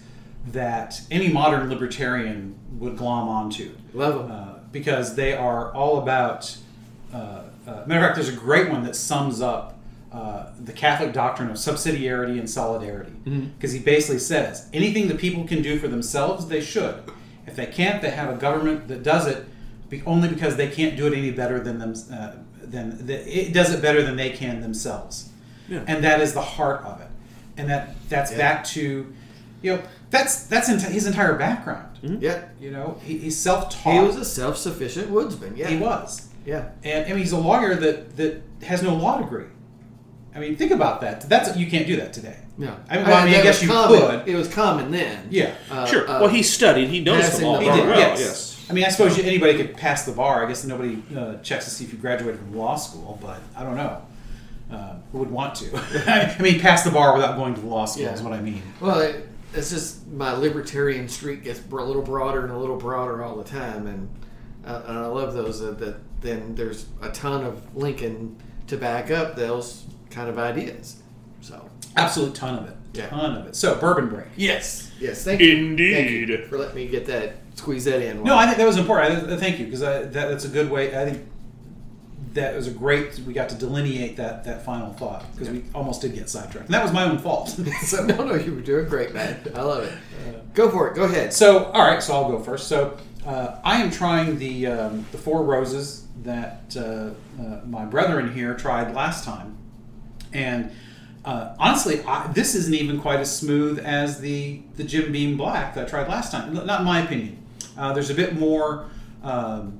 [0.47, 3.75] that any modern libertarian would glom onto.
[3.93, 4.31] Love them.
[4.31, 6.55] Uh, because they are all about.
[7.13, 9.79] Uh, uh, matter of fact, there's a great one that sums up
[10.11, 13.11] uh, the Catholic doctrine of subsidiarity and solidarity.
[13.57, 17.03] Because he basically says anything the people can do for themselves, they should.
[17.45, 19.45] If they can't, they have a government that does it
[19.89, 21.93] be, only because they can't do it any better than them.
[22.11, 25.28] Uh, than the, it does it better than they can themselves.
[25.69, 25.83] Yeah.
[25.87, 27.07] And that is the heart of it.
[27.57, 28.37] And that that's Yeah.
[28.37, 29.13] back to,
[29.61, 31.85] you know, that's that's enti- his entire background.
[32.01, 32.45] yeah.
[32.59, 33.93] You know, he, he's self-taught.
[33.93, 35.55] He was a self sufficient woodsman.
[35.55, 35.67] Yeah.
[35.67, 36.27] He was.
[36.45, 36.69] Yeah.
[36.83, 39.45] And I mean, he's a lawyer that, that has no law degree.
[40.33, 41.27] I mean, think about that.
[41.27, 42.37] That's you can't do that today.
[42.57, 42.75] Yeah.
[42.89, 43.99] I mean, well, I mean, I guess you common.
[43.99, 44.27] could.
[44.27, 45.27] It was common then.
[45.29, 45.53] Yeah.
[45.71, 46.09] Uh, Sure.
[46.09, 46.87] uh, well, he studied.
[46.89, 47.87] He knows passing the law the He very did.
[47.87, 47.99] well.
[47.99, 48.19] yes.
[48.19, 48.65] Yes.
[48.69, 50.45] I mean, I suppose you- anybody could pass the bar.
[50.45, 53.63] I guess nobody uh, checks to see if you graduated from law school, but I
[53.63, 54.01] don't know.
[54.71, 55.69] Uh, who would want to?
[56.37, 58.13] I mean, pass the bar without going to law school Yeah.
[58.13, 58.61] is what I mean.
[58.79, 63.23] Well, it, it's just my libertarian streak gets a little broader and a little broader
[63.23, 64.09] all the time, and
[64.65, 65.59] uh, and I love those.
[65.61, 68.35] That, that then there's a ton of Lincoln
[68.67, 70.97] to back up those kind of ideas.
[71.41, 72.75] So Absolute ton of it.
[72.93, 73.07] Yeah.
[73.07, 73.55] Ton of it.
[73.55, 74.27] So, bourbon break.
[74.35, 75.79] yes, yes, thank you, Thank
[76.11, 76.45] you Indeed.
[76.45, 78.23] for letting me get that squeeze that in.
[78.23, 79.29] No, I think that was important.
[79.29, 80.87] I, I thank you because that, that's a good way.
[80.99, 81.27] I think
[82.33, 83.19] that was a great.
[83.19, 86.73] We got to delineate that that final thought because we almost did get sidetracked, and
[86.73, 87.49] that was my own fault.
[87.83, 89.39] so, no, no, you were doing great, man.
[89.55, 90.53] I love it.
[90.53, 90.95] Go for it.
[90.95, 91.33] Go ahead.
[91.33, 92.01] so, all right.
[92.01, 92.67] So I'll go first.
[92.67, 98.33] So uh, I am trying the um, the four roses that uh, uh, my brethren
[98.33, 99.57] here tried last time,
[100.33, 100.71] and.
[101.25, 105.75] Uh, honestly, I, this isn't even quite as smooth as the the Jim Beam Black
[105.75, 106.53] that I tried last time.
[106.53, 107.45] Not in my opinion.
[107.77, 108.89] Uh, there's a bit more
[109.21, 109.78] um,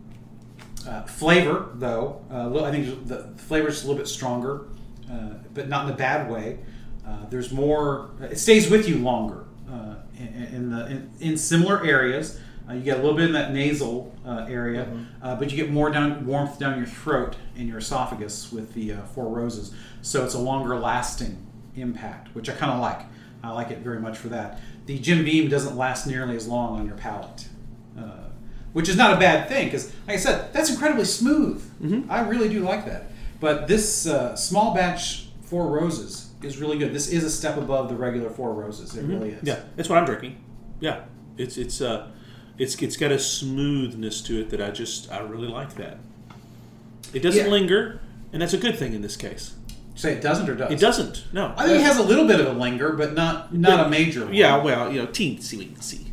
[0.87, 2.21] uh, flavor, though.
[2.31, 4.65] Uh, little- I think the flavor is a little bit stronger,
[5.11, 6.59] uh, but not in a bad way.
[7.05, 8.11] Uh, there's more.
[8.21, 12.39] It stays with you longer uh, in, in the in, in similar areas.
[12.69, 14.87] Uh, you get a little bit in that nasal uh, area,
[15.23, 18.93] uh, but you get more down warmth down your throat and your esophagus with the
[18.93, 19.73] uh, four roses.
[20.03, 21.43] So it's a longer lasting
[21.75, 23.01] impact, which I kind of like.
[23.43, 24.59] I like it very much for that.
[24.85, 27.47] The Jim Beam doesn't last nearly as long on your palate.
[28.73, 31.61] Which is not a bad thing because, like I said, that's incredibly smooth.
[31.81, 32.11] Mm-hmm.
[32.11, 33.05] I really do like that.
[33.39, 36.93] But this uh, small batch Four Roses is really good.
[36.93, 38.95] This is a step above the regular Four Roses.
[38.95, 39.37] It really is.
[39.37, 39.47] Mm-hmm.
[39.47, 40.37] Yeah, that's what I'm drinking.
[40.79, 41.01] Yeah,
[41.37, 42.09] it's it's uh,
[42.59, 45.97] it's it's got a smoothness to it that I just I really like that.
[47.13, 47.51] It doesn't Yeah.
[47.51, 47.99] linger,
[48.31, 49.55] and that's a good thing in this case.
[49.95, 50.71] Say it doesn't or does?
[50.71, 51.25] It doesn't.
[51.33, 51.53] No.
[51.57, 54.25] I think it has a little bit of a linger, but not not a major.
[54.25, 54.33] One.
[54.33, 56.08] Yeah, well, you know, teensy weensy.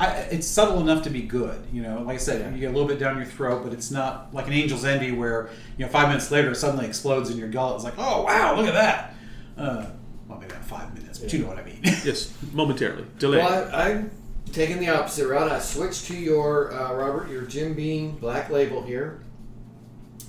[0.00, 1.62] I, it's subtle enough to be good.
[1.72, 3.90] You know, like I said, you get a little bit down your throat, but it's
[3.90, 7.36] not like an Angel's Envy where you know five minutes later it suddenly explodes in
[7.36, 7.76] your gullet.
[7.76, 9.14] It's like, oh wow, look at that.
[9.58, 9.86] Uh,
[10.26, 11.80] well, maybe not five minutes, but you know what I mean.
[12.04, 13.38] Yes, momentarily delay.
[13.38, 14.10] Well, I, I'm
[14.52, 15.50] taking the opposite route.
[15.50, 19.20] I switched to your uh, Robert, your Jim Beam Black Label here,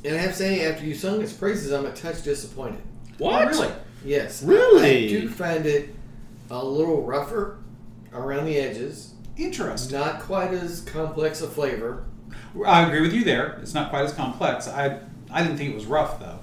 [0.04, 2.82] and I have to say, after you sung its praises, I'm a touch disappointed.
[3.20, 3.44] what?
[3.44, 3.74] Oh, really?
[4.04, 5.06] Yes, Really?
[5.06, 5.96] I do find it
[6.50, 7.60] a little rougher
[8.14, 9.14] around the edges.
[9.46, 10.00] Interesting.
[10.00, 12.06] Not quite as complex a flavor.
[12.66, 13.58] I agree with you there.
[13.62, 14.68] It's not quite as complex.
[14.68, 15.00] I
[15.32, 16.40] I didn't think it was rough though.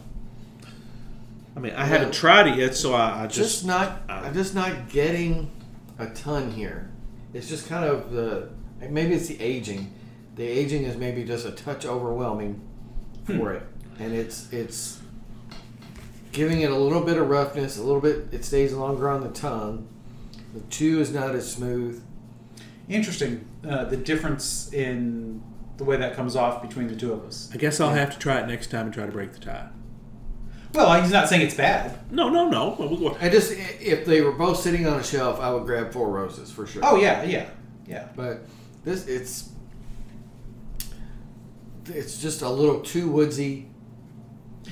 [1.56, 4.02] I mean, I haven't tried it yet, so I, I Just, just, not.
[4.08, 5.50] uh, I'm just not getting
[5.98, 6.88] a ton here.
[7.34, 8.48] It's just kind of the.
[8.80, 9.92] Maybe it's the aging.
[10.36, 12.60] The aging is maybe just a touch overwhelming
[13.24, 13.64] for it,
[13.98, 15.00] and it's it's
[16.32, 18.28] giving it a little bit of roughness, a little bit.
[18.32, 19.88] It stays longer on the tongue.
[20.54, 22.02] The chew is not as smooth.
[22.88, 23.44] Interesting.
[23.68, 25.42] Uh, the difference in
[25.76, 27.50] the way that comes off between the two of us.
[27.52, 29.68] I guess I'll have to try it next time and try to break the tie.
[30.74, 31.98] Well, he's not saying it's bad.
[32.12, 32.76] No, no, no.
[32.78, 33.16] Well, we'll go.
[33.20, 36.50] I just if they were both sitting on a shelf, I would grab four roses
[36.50, 36.82] for sure.
[36.84, 37.48] Oh yeah, yeah,
[37.86, 38.08] yeah.
[38.14, 38.42] But
[38.84, 39.50] this it's
[41.86, 43.68] it's just a little too woodsy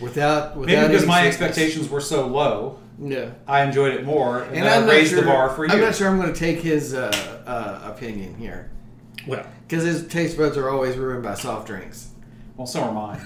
[0.00, 1.40] without without Maybe because any my sweetness.
[1.40, 3.30] expectations were so low, Yeah.
[3.46, 5.72] I enjoyed it more, and, And I raised sure, the bar for you.
[5.72, 7.10] I'm not sure I'm going to take his uh,
[7.46, 8.70] uh, opinion here
[9.26, 12.08] Well, because his taste buds are always ruined by soft drinks.
[12.56, 13.20] Well, so are mine.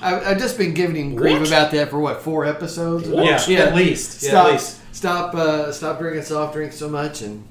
[0.00, 1.46] I, I've just been giving him grief What?
[1.48, 3.08] about that for what four episodes.
[3.08, 3.46] What?
[3.48, 4.22] Yeah, at least.
[4.22, 4.80] Yeah, Stop, at least.
[4.92, 7.46] stop, uh, stop drinking soft drinks so much, and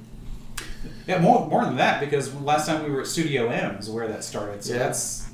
[1.07, 4.07] Yeah, more more than that because last time we were at Studio M is where
[4.09, 4.63] that started.
[4.65, 4.79] So Yeah.
[4.79, 5.24] that's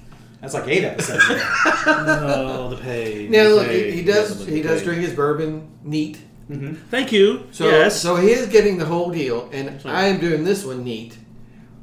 [0.41, 1.23] that's like eight episodes.
[1.29, 1.37] ago.
[1.85, 3.27] no, the pay.
[3.29, 6.17] now the look, pay, he, he does the he does drink his bourbon neat.
[6.47, 7.47] hmm Thank you.
[7.51, 8.01] So yes.
[8.01, 11.17] so he is getting the whole deal, and I am doing this one neat,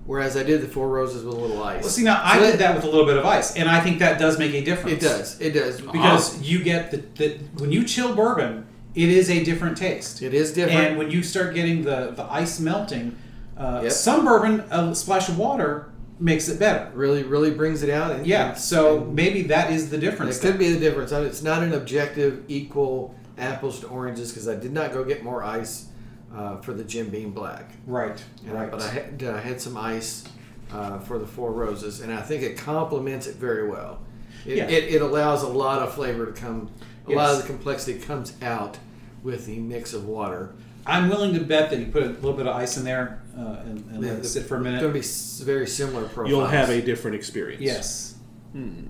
[0.06, 1.82] whereas I did the four roses with a little ice.
[1.82, 3.80] Well, see now I So did that with a little bit of ice, and I
[3.80, 5.02] think that does make a difference.
[5.02, 5.40] It does.
[5.40, 9.76] It does because you get the, the when you chill bourbon, it is a different
[9.76, 10.22] taste.
[10.22, 10.80] it is different.
[10.80, 13.16] And when you start getting the, the ice melting,
[13.56, 13.92] uh, Yep.
[13.92, 16.90] some bourbon, a splash of water makes it better.
[16.94, 18.10] really, really brings it out.
[18.12, 20.38] And, Yeah, so and maybe that is the difference.
[20.38, 21.12] it could be the difference.
[21.12, 25.04] I mean, It's not an objective equal apples to oranges because I did not go
[25.04, 25.86] get more ice
[26.34, 27.70] uh, for the Jim Beam Black.
[27.86, 28.70] right, And I- right.
[28.70, 30.24] but I had, I had some ice
[30.72, 34.00] uh, for the Four Roses, and I think it complements it very well.
[34.44, 34.64] It, Yeah.
[34.68, 36.70] it, it allows a lot of flavor to come,
[37.06, 38.76] a lot of the complexity comes out
[39.22, 40.50] with the mix of water.
[40.88, 43.56] I'm willing to bet that you put a little bit of ice in there uh,
[43.66, 44.76] and, and Yeah, let it sit for a minute.
[44.82, 46.28] It's going to be very similar profiles.
[46.30, 47.62] You'll have a different experience.
[47.62, 48.14] Yes,
[48.52, 48.86] Hmm.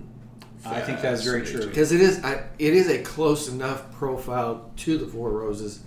[0.64, 1.66] I think that's very true.
[1.66, 5.80] because it is I, it is a close enough profile to the Four Roses.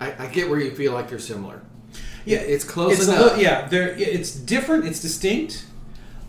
[0.00, 1.60] I, I get where you feel like they're similar.
[2.24, 3.20] Yeah, it's close it's enough.
[3.20, 4.86] little- yeah, they're, it's different.
[4.86, 5.64] It's distinct,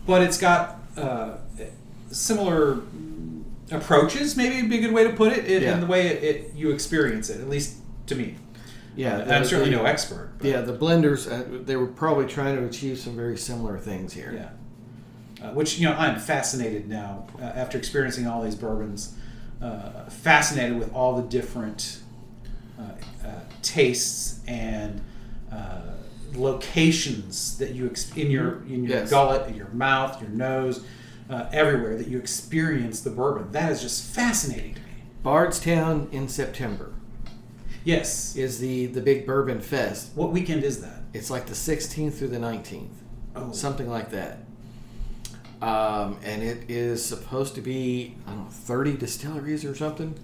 [0.06, 1.36] but it's got uh,
[2.10, 2.80] similar
[3.70, 4.36] approaches.
[4.36, 5.44] Maybe would be a good way to put it.
[5.46, 5.74] in Yeah.
[5.74, 7.76] in the way it, it you experience it, at least
[8.06, 8.36] to me.
[8.96, 10.32] Yeah, And I'm certainly the- no expert.
[10.38, 14.12] but- Yeah, the blenders uh, they were probably trying to achieve some very similar things
[14.12, 14.32] here.
[14.34, 15.46] Yeah.
[15.46, 19.14] Uh, which you know, I'm fascinated now uh, after experiencing all these bourbons.
[19.62, 22.00] Uh, fascinated with all the different
[22.78, 22.82] uh,
[23.26, 23.28] uh,
[23.62, 25.00] tastes and
[25.52, 25.80] uh,
[26.34, 29.10] locations that you ex- in your in your Yes.
[29.10, 30.82] gullet, in your mouth, your nose,
[31.28, 33.52] uh, everywhere that you experience the bourbon.
[33.52, 34.86] That is just fascinating to me.
[35.22, 36.92] Bardstown in September
[37.84, 38.36] Yes.
[38.36, 40.10] is the the big bourbon fest.
[40.14, 41.02] What weekend is that?
[41.12, 42.88] It's like the 16th through the 19th,
[43.34, 44.38] Oh, something like that.
[45.62, 50.14] Um, and it is supposed to be I don't know 30 distilleries or something.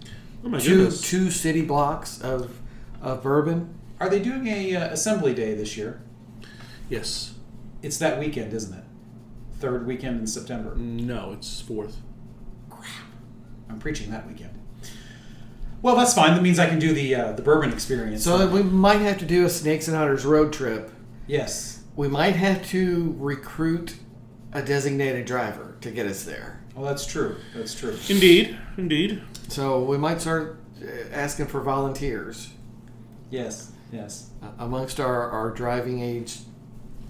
[0.45, 1.01] Oh my two goodness.
[1.03, 2.59] two city blocks of
[3.03, 3.75] of bourbon.
[4.01, 6.01] are they doing a uh, assembly day this year?
[6.89, 7.35] Yes.
[7.83, 8.85] It's that weekend, isn't it?
[9.59, 10.75] Third weekend in September.
[10.77, 11.99] No, it's fourth.
[12.71, 12.89] Crap.
[13.69, 14.56] I'm preaching that weekend.
[15.87, 16.35] Well, that's fine.
[16.35, 18.25] That means I can do the uh, the bourbon experience.
[18.25, 20.91] So we might have to do a Snakes and Otters road trip.
[21.29, 21.85] yes.
[21.95, 23.95] We might have to recruit
[24.53, 26.61] a designated driver to get us there.
[26.75, 27.37] Well, that's true.
[27.55, 27.97] That's true.
[28.11, 29.23] Indeed, indeed.
[29.47, 32.51] So we might start uh, asking for volunteers
[33.31, 33.71] Yes.
[33.93, 34.31] Yes.
[34.43, 36.39] uh, amongst our, our driving age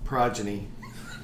[0.05, 0.69] progeny.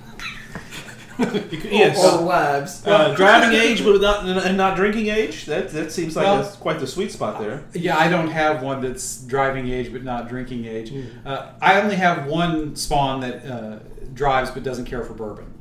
[1.19, 2.03] yes.
[2.03, 2.87] or wives.
[2.87, 5.47] Uh, driving age, but not and not drinking age.
[5.47, 7.65] That that seems like Well- that's quite the sweet spot there.
[7.75, 10.93] Yeah, I don't have one that's driving age but not drinking age.
[11.25, 13.79] Uh, I only have one spawn that uh,
[14.15, 15.53] drives but doesn't care for bourbon.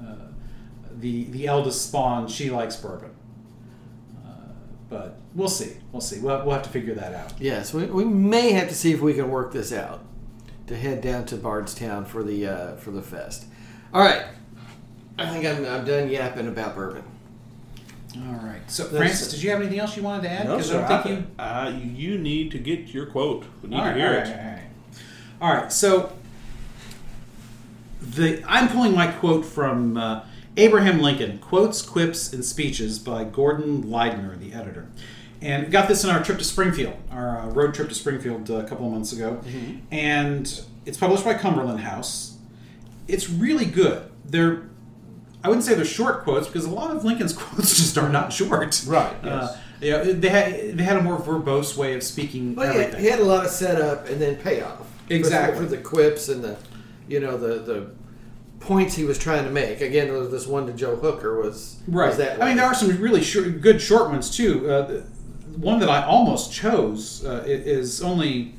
[0.00, 0.14] Uh,
[0.98, 3.10] the the eldest spawn, she likes bourbon.
[4.24, 4.30] Uh,
[4.88, 5.76] but we'll see.
[5.92, 6.20] We'll see.
[6.20, 7.32] We'll, we'll have to figure that out.
[7.40, 10.04] Yes, we, we may have to see if we can work this out
[10.66, 13.46] to head down to Bardstown for the uh, for the fest.
[13.94, 14.24] All right,
[15.18, 17.02] I think I'm, I'm done yapping about bourbon.
[18.16, 18.60] All right.
[18.70, 20.46] So, That's- Francis, did you have anything else you wanted to add?
[20.46, 20.82] No, 'Cause sir.
[20.84, 21.26] I don't think you.
[21.44, 23.44] uh, you you need to get your quote.
[23.62, 24.18] We need All to right, hear all it.
[24.18, 24.62] right, all right.
[25.56, 26.12] All right, so
[28.00, 30.22] the I'm pulling my quote from uh,
[30.56, 34.86] Abraham Lincoln: "Quotes, quips, and speeches" by Gordon Leidner, the editor.
[35.42, 38.54] And got this in our trip to Springfield, our uh, road trip to Springfield uh,
[38.56, 39.40] a couple of months ago,
[39.90, 42.38] and it's published by Cumberland House.
[43.06, 44.08] It's really good.
[44.24, 44.62] They're
[45.46, 48.32] I wouldn't say they're short quotes because a lot of Lincoln's quotes just are not
[48.32, 48.82] short.
[48.86, 52.80] Right, Uh, yeah, they had they had a more verbose way of speaking Well, yeah,
[52.80, 53.00] everything.
[53.00, 54.78] he had a lot of setup and then payoff.
[55.06, 55.60] For- Exactly.
[55.64, 56.56] for, the quips and the,
[57.08, 57.90] you know, the the
[58.58, 59.80] points he was trying to make.
[59.80, 62.08] Again, there was this one to Joe Hooker was Right.
[62.08, 64.68] Was that I mean, there are some really short, good short ones too.
[64.68, 65.00] Uh, the
[65.58, 68.54] one that I almost chose uh, is only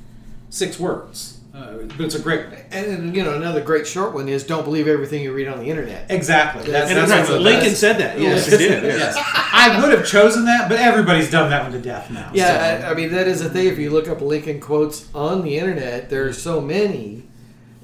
[0.50, 2.46] six words, uh, but it's a great.
[2.72, 5.66] And you know, another great short one is don't believe everything you read on the
[5.70, 6.06] internet.
[6.12, 6.70] Exactly.
[6.72, 7.80] That's, And that's right, of the Lincoln best.
[7.82, 8.20] said that.
[8.20, 8.60] Yes, he Yes.
[8.60, 8.84] did.
[8.84, 9.16] Yes.
[9.18, 12.30] I would have chosen that, but everybody's done that one to death now.
[12.34, 13.68] Yeah, so- I, I mean that is the thing.
[13.68, 17.24] If you look up Lincoln quotes on the internet, there's so many.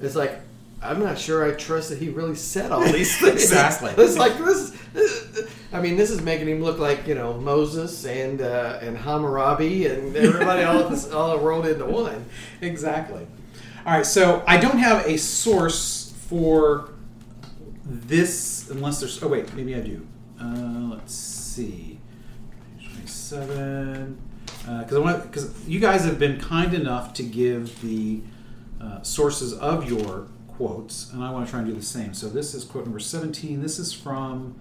[0.00, 0.40] It's like
[0.82, 3.42] I'm not sure I trust that he really said all these things.
[3.42, 3.92] Exactly.
[4.04, 4.70] It's like this.
[4.92, 8.96] this- I mean, this is making him look like you know Moses and uh, and
[8.96, 12.26] Hammurabi and everybody all all rolled into one.
[12.60, 13.26] exactly.
[13.86, 16.90] All right, so I don't have a source for
[17.84, 19.22] this unless there's.
[19.22, 20.06] Oh wait, maybe I do.
[20.40, 22.00] Uh, let's see.
[22.78, 24.18] Twenty-seven.
[24.60, 28.22] Because I want because you guys have been kind enough to give the
[28.80, 32.14] uh, sources of your quotes, and I want to try and do the same.
[32.14, 33.60] So this is quote number seventeen.
[33.60, 34.58] This is from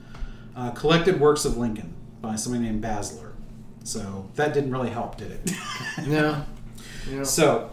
[0.55, 3.31] uh, Collected Works of Lincoln by somebody named Basler.
[3.85, 5.51] So that didn't really help, did it?
[6.07, 6.43] No.
[7.11, 7.25] No.
[7.25, 7.69] So,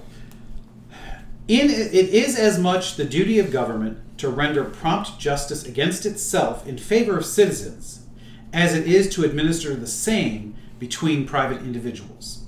[1.50, 6.66] in it is as much the duty of government to render prompt justice against itself
[6.66, 8.06] in favor of citizens
[8.52, 12.44] as it is to administer the same between private individuals.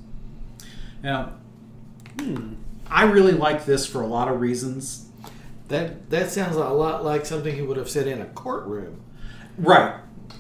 [1.02, 1.32] Now,
[2.20, 2.54] hmm,
[2.86, 5.08] I really like this for a lot of reasons.
[5.66, 9.00] That that sounds a lot like something he would have said in a courtroom.
[9.58, 9.96] Right.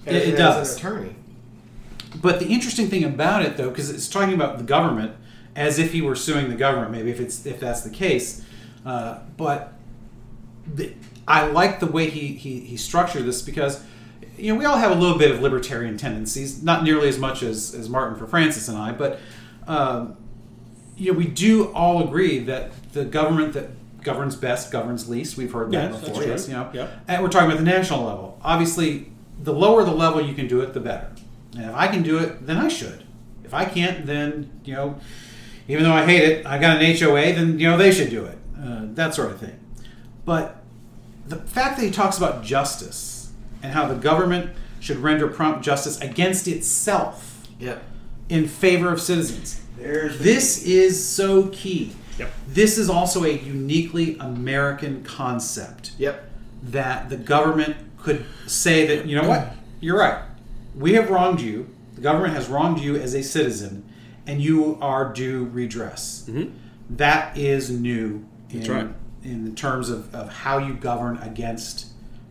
[0.06, 0.72] It, as- it as does.
[0.72, 1.16] An attorney.
[2.20, 5.16] But the interesting thing about it, though, because it's talking about the government
[5.56, 8.44] as if he were suing the government, maybe if it's if that's the case.
[8.84, 9.72] Uh, but
[10.74, 10.92] the,
[11.26, 13.82] I like the way he, he he structured this because
[14.36, 17.42] you know we all have a little bit of libertarian tendencies, not nearly as much
[17.42, 19.20] as as Martin for Francis and I, but
[19.66, 20.16] um,
[20.96, 23.70] you know we do all agree that the government that
[24.02, 25.36] governs best governs least.
[25.36, 26.24] We've heard that Yes, before.
[26.24, 26.90] Yes, you know, Yep.
[27.08, 28.38] and we're talking about the national level.
[28.42, 31.08] Obviously, the lower the level you can do it, the better.
[31.56, 33.04] And if I can do it, then I should.
[33.44, 34.98] If I can't, then you know,
[35.68, 38.24] even though I hate it, I got an HOA, then you know they should do
[38.24, 38.38] it.
[38.62, 39.58] Uh, that sort of thing.
[40.24, 40.62] But
[41.26, 46.00] the fact that he talks about justice and how the government should render prompt justice
[46.00, 47.82] against itself Yep.
[48.28, 49.60] in favor of citizens.
[49.76, 51.92] There's This is so key.
[52.18, 52.30] Yep.
[52.48, 56.28] This is also a uniquely American concept Yep.
[56.64, 60.22] that the government could say that you know what you're right
[60.76, 63.84] we have wronged you the government has wronged you as a citizen
[64.26, 66.28] and you are due redress
[66.90, 68.88] That is new in, right.
[69.24, 71.86] in terms of, of how you govern against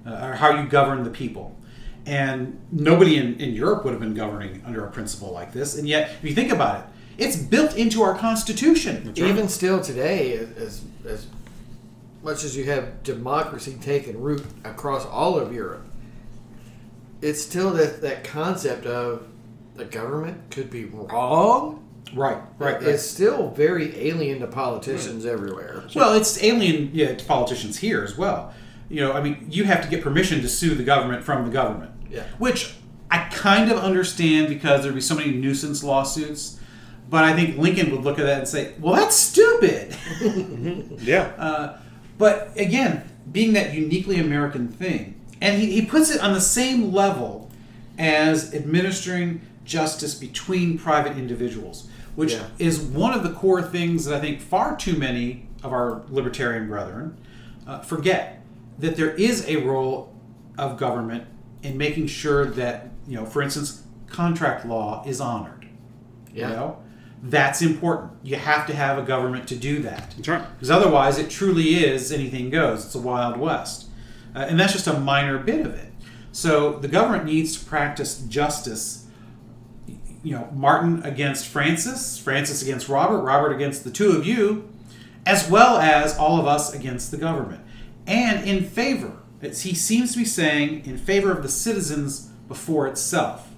[0.05, 1.57] uh, or how you govern the people
[2.05, 5.87] and nobody in, in europe would have been governing under a principle like this and
[5.87, 6.85] yet if you think about it
[7.17, 11.27] it's built into our constitution Even still today, as as
[12.23, 15.85] much as you have democracy taking root across all of Europe,
[17.21, 19.27] it's still that that concept of
[19.75, 21.80] the government could be wrong.
[22.13, 22.83] Right right, right.
[22.83, 25.83] It's still very alien to politicians everywhere.
[25.95, 28.53] Well, it's alien yeah, to politicians here as well.
[28.89, 31.51] You know, I mean, you have to get permission to sue the government from the
[31.51, 31.91] government.
[32.09, 32.23] Yeah.
[32.39, 32.75] Which
[33.09, 36.59] I kind of understand because there'd be so many nuisance lawsuits.
[37.09, 39.95] But I think Lincoln would look at that and say, well, that's stupid.
[41.01, 41.33] Yeah.
[41.37, 41.77] Uh,
[42.17, 46.93] but again, being that uniquely American thing, and he, he puts it on the same
[46.93, 47.49] level
[47.97, 52.43] as administering justice between private individuals, which Yeah.
[52.59, 56.67] is one of the core things that I think far too many of our libertarian
[56.67, 57.17] brethren
[57.67, 58.41] uh, forget
[58.79, 60.13] that there is a role
[60.57, 61.25] of government
[61.63, 65.67] in making sure that you know, for instance, contract law is honored.
[66.33, 66.49] Yeah.
[66.49, 66.77] You know,
[67.23, 68.11] that's important.
[68.23, 70.13] You have to have a government to do that.
[70.15, 70.43] That's right.
[70.55, 72.85] Because otherwise, it truly is anything goes.
[72.85, 73.87] It's a wild west,
[74.35, 75.91] uh, and that's just a minor bit of it.
[76.31, 79.05] So the government needs to practice justice.
[80.23, 84.69] You know, Martin against Francis, Francis against Robert, Robert against the two of you,
[85.25, 87.61] as well as all of us against the government,
[88.05, 89.17] and in favor.
[89.41, 93.49] He seems to be saying in favor of the citizens before itself,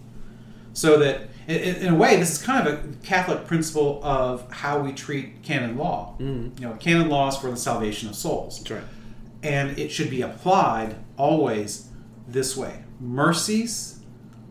[0.71, 4.93] so that in, a way, this is kind of a Catholic principle of how we
[4.93, 6.15] treat canon law.
[6.19, 6.63] Mm-hmm.
[6.63, 8.83] You know, canon law is for the salvation of souls right.
[9.41, 11.89] and it should be applied always
[12.27, 13.99] this way mercies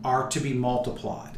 [0.05, 1.32] are to be multiplied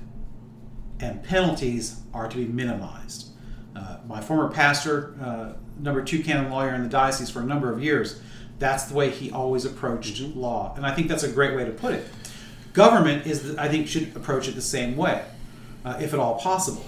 [1.01, 3.29] and penalties are to be minimized
[3.77, 7.73] uh, my former pastor uh, number two canon lawyer in the diocese for a number
[7.73, 8.21] of years
[8.59, 11.71] that's the way he always approached law and i think that's a great way to
[11.73, 12.07] put it
[12.73, 15.25] government is i think should approach it the same way
[15.85, 16.85] uh, if at all possible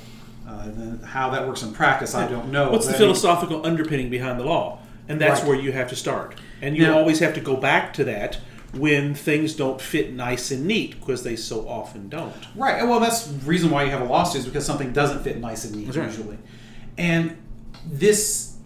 [0.48, 3.16] uh, then how that works in practice i don't know What's the but I think-
[3.16, 4.78] philosophical underpinning behind the law?
[5.08, 5.50] And that's Right.
[5.50, 6.34] where you have to start.
[6.60, 8.38] And you Now- always have to go back to that
[8.78, 12.34] when things don't fit nice and neat because they so often don't.
[12.54, 12.86] Right.
[12.86, 15.64] Well, that's the reason why you have a lawsuit is because something doesn't fit nice
[15.64, 16.06] and neat right.
[16.06, 16.38] usually.
[16.98, 17.36] And
[17.86, 18.56] this,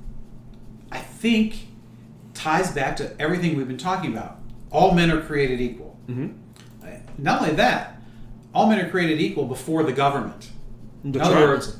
[0.90, 1.66] I think,
[2.34, 4.38] ties back to everything we've been talking about.
[4.70, 5.98] All men are created equal.
[6.08, 6.34] Mhm.
[6.82, 6.86] Uh,
[7.18, 8.00] Not only that,
[8.54, 10.50] all men are created equal before the government.
[11.04, 11.44] In other right.
[11.44, 11.78] words,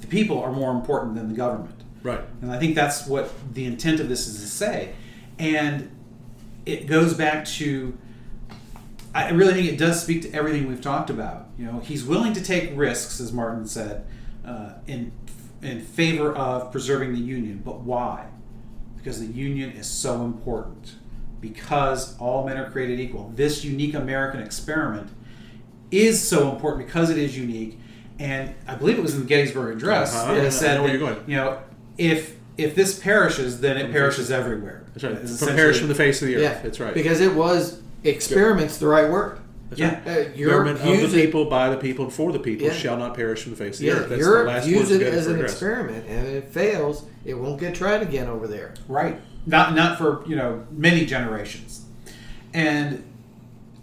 [0.00, 1.74] the people are more important than the government.
[2.02, 2.20] Right.
[2.42, 4.92] And I think that's what the intent of this is to say.
[5.38, 5.90] And
[6.68, 7.96] it goes back to
[9.14, 11.46] I really think it does speak to everything we've talked about.
[11.58, 14.06] You know, he's willing to take risks, as Martin said,
[14.46, 15.12] uh, in
[15.62, 17.62] in favor of preserving the union.
[17.64, 18.26] But why?
[18.96, 20.94] Because the union is so important.
[21.40, 23.32] Because all men are created equal.
[23.34, 25.08] This unique American experiment
[25.90, 27.78] is so important because it is unique.
[28.18, 30.26] And I believe it was in the Gettysburg Address Uh-huh.
[30.34, 31.58] that Yeah, it I said know where that, you know
[31.96, 34.84] if if this perishes, then it perishes everywhere.
[34.92, 35.12] That's right.
[35.14, 36.42] Is From perish from the face of the earth.
[36.42, 36.92] Yeah, That's right.
[36.92, 39.38] Because it was experiments, the right word.
[39.70, 40.00] That's Yeah.
[40.06, 40.28] right.
[40.34, 42.72] Uh, Government of the people, by the people, and for the people Yeah.
[42.72, 44.08] shall not perish from the face of the earth.
[44.08, 47.74] That's the last use it as an experiment, and if it fails, it won't get
[47.74, 48.74] tried again over there.
[48.88, 49.20] Right.
[49.46, 51.82] Not not for you know many generations,
[52.54, 53.02] and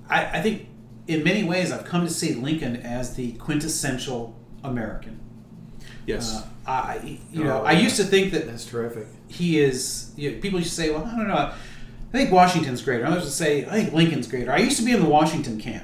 [0.09, 0.67] I, I think
[1.07, 5.19] in many ways I've come to see Lincoln as the quintessential American.
[6.07, 6.36] Yes.
[6.36, 9.07] Uh, I you oh, know Oh, I used to think that That's terrific.
[9.28, 10.11] he is.
[10.16, 11.36] You know, people used to say, well, I don't know.
[11.36, 13.05] I think Washington's greater.
[13.05, 14.51] Others would say, I think Lincoln's greater.
[14.51, 15.84] I used to be in the Washington camp.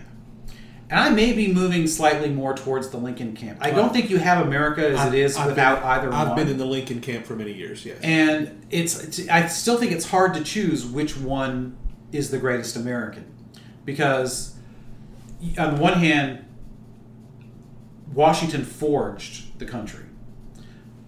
[0.90, 3.60] And I may be moving slightly more towards the Lincoln camp.
[3.62, 6.38] I don't think you have America as it is I've without been, either I've one.
[6.38, 7.86] been in the Lincoln camp for many years.
[7.86, 7.98] Yes.
[8.04, 11.78] and it's, it's I still think it's hard to choose which one
[12.12, 13.26] is the greatest American
[13.86, 14.56] because
[15.58, 16.46] on the one hand
[18.14, 20.06] Washington forged the country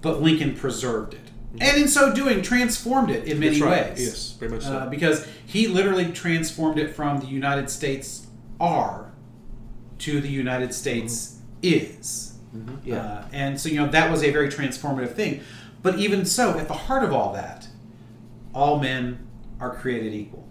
[0.03, 1.19] but Lincoln preserved it
[1.59, 3.89] and in so doing transformed it in many right.
[3.91, 4.73] ways Yes, very much so.
[4.77, 8.27] uh, because he literally transformed it from the United States
[8.59, 9.11] are
[9.99, 12.33] to the United States is
[12.83, 12.97] Yeah.
[12.97, 15.41] uh, and so, you know, that was a very transformative thing.
[15.81, 17.67] But even so, at the heart of all that,
[18.53, 19.19] all men
[19.59, 20.47] are created equal.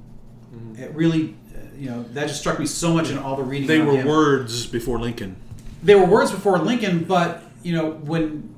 [0.79, 3.67] It really, uh, you know, that just struck me so much in all the reading.
[3.67, 4.07] they were him.
[4.07, 5.37] words before Lincoln.
[5.83, 8.52] They were words before Lincoln, but you know, when,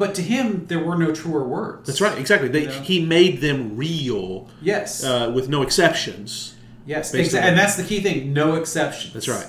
[0.00, 1.86] but to him, there were no truer words.
[1.86, 2.18] That's right.
[2.18, 2.48] Exactly.
[2.48, 2.80] They, Yeah.
[2.82, 5.04] He made them real Yes.
[5.04, 6.54] uh, with no exceptions.
[6.86, 7.12] yes.
[7.12, 8.32] based Exa- and that's the key thing.
[8.32, 9.12] No exceptions.
[9.14, 9.46] That's right.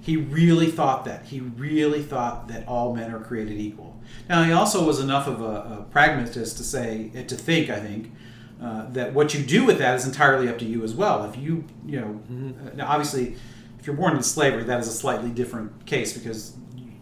[0.00, 1.26] He really thought that.
[1.26, 3.90] He really thought that all men are created equal.
[4.28, 8.12] Now, he also was enough of a, a pragmatist to say, to think, I think,
[8.60, 11.24] uh, that what you do with that is entirely up to you as well.
[11.24, 13.36] If you, you know, uh, now obviously,
[13.78, 16.56] if you're born into slavery, that is a slightly different case because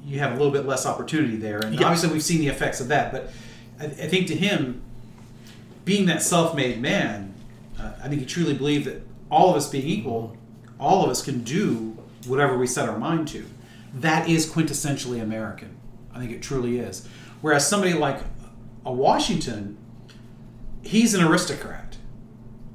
[0.04, 1.58] you have a little bit less opportunity there.
[1.60, 1.86] And Yeah.
[1.86, 3.12] obviously, we've seen the effects of that.
[3.12, 3.30] But
[3.80, 4.82] I, I think to him,
[5.84, 7.34] being that self-made man,
[7.78, 10.36] uh, I think he truly believed that all of us being equal,
[10.78, 11.96] all of us can do
[12.26, 13.44] whatever we set our mind to.
[13.94, 15.76] That is quintessentially American.
[16.14, 17.06] I think it truly is.
[17.40, 18.20] Whereas somebody like
[18.84, 19.76] a Washington,
[20.82, 21.96] he's an aristocrat.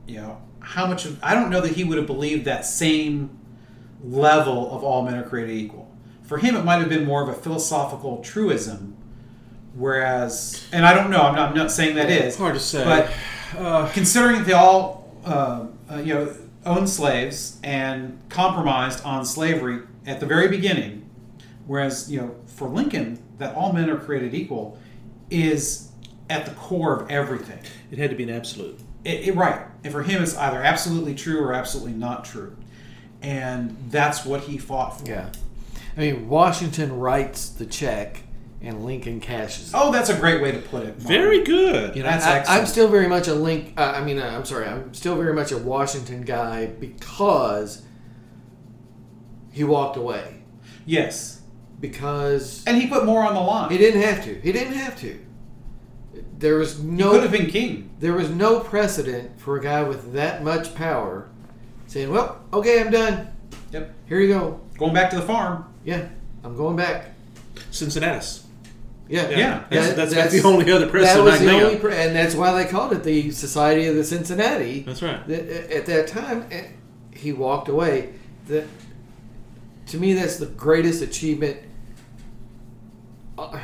[0.08, 3.38] You know, how much of I don't know that he would have believed that same
[4.04, 5.85] level of all men are created equal.
[6.26, 8.96] For him, it might have been more of a philosophical truism.
[9.76, 12.38] Whereas, and I don't know, I'm not, I'm not saying that is.
[12.38, 12.84] Hard to say.
[12.84, 13.12] But
[13.58, 16.34] Uh, considering they all, uh, uh, you know,
[16.66, 21.08] owned slaves and compromised on slavery at the very beginning,
[21.68, 24.78] whereas you know, for Lincoln, that all men are created equal
[25.30, 25.90] is
[26.30, 27.60] at the core of everything.
[27.92, 28.80] it had to be an absolute.
[29.06, 32.56] It, it- right, and for him, it's either absolutely true or absolutely not true.
[33.22, 35.08] and that's what he fought for.
[35.08, 35.30] Yeah.
[35.98, 38.22] I mean, Washington writes the check
[38.62, 39.76] and Lincoln cashes it.
[39.78, 40.98] Oh, that's a great way to put it.
[40.98, 41.08] Mark.
[41.08, 41.96] Very good.
[41.96, 42.62] You know, That's I, excellent.
[42.62, 43.74] I'm still very much a link.
[43.78, 44.66] Uh, I mean, uh, I'm sorry.
[44.68, 47.84] I'm still very much a Washington guy because
[49.52, 50.42] he walked away.
[50.86, 51.42] Yes,
[51.80, 53.72] Because and he put more on the line.
[53.72, 54.36] he didn't have to.
[54.42, 55.20] He didn't have to.
[56.38, 57.12] There was he no.
[57.12, 57.90] could have been king.
[58.00, 61.30] There was no precedent for a guy with that much power
[61.88, 63.32] saying, "Well, okay, I'm done.
[63.72, 63.94] Yep.
[64.08, 64.62] Here you go.
[64.78, 65.66] Going back to the farm.
[65.86, 66.08] Yeah,
[66.44, 67.12] I'm going back."
[67.72, 68.42] Cincinnatus.
[69.08, 69.64] Yeah, Yeah.
[69.70, 71.82] That's, That- that's, that's- the only other That was I can the only, of.
[71.82, 74.82] pre- and that's why they called it the Society of the Cincinnati.
[74.82, 75.20] That's right.
[75.30, 76.64] At that time, eh,
[77.14, 78.10] he walked away.
[78.48, 78.66] That
[79.88, 81.58] to me, that's the greatest achievement.
[83.38, 83.60] Uh,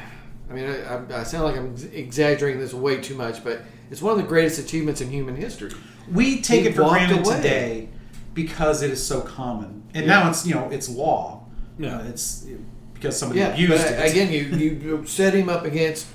[0.49, 4.01] I mean, I, I- I sound like I'm exaggerating this way too much, but it's
[4.01, 5.71] one of the greatest achievements in human history.
[6.11, 7.35] We take He it for granted away.
[7.37, 7.89] today
[8.33, 10.19] because it is so common, and Yeah.
[10.19, 11.40] now it's you know it's law.
[11.83, 11.97] Yeah.
[11.97, 12.45] Uh, it's
[12.93, 14.11] because somebody Yeah, abused but it.
[14.11, 16.07] again, you you set him up against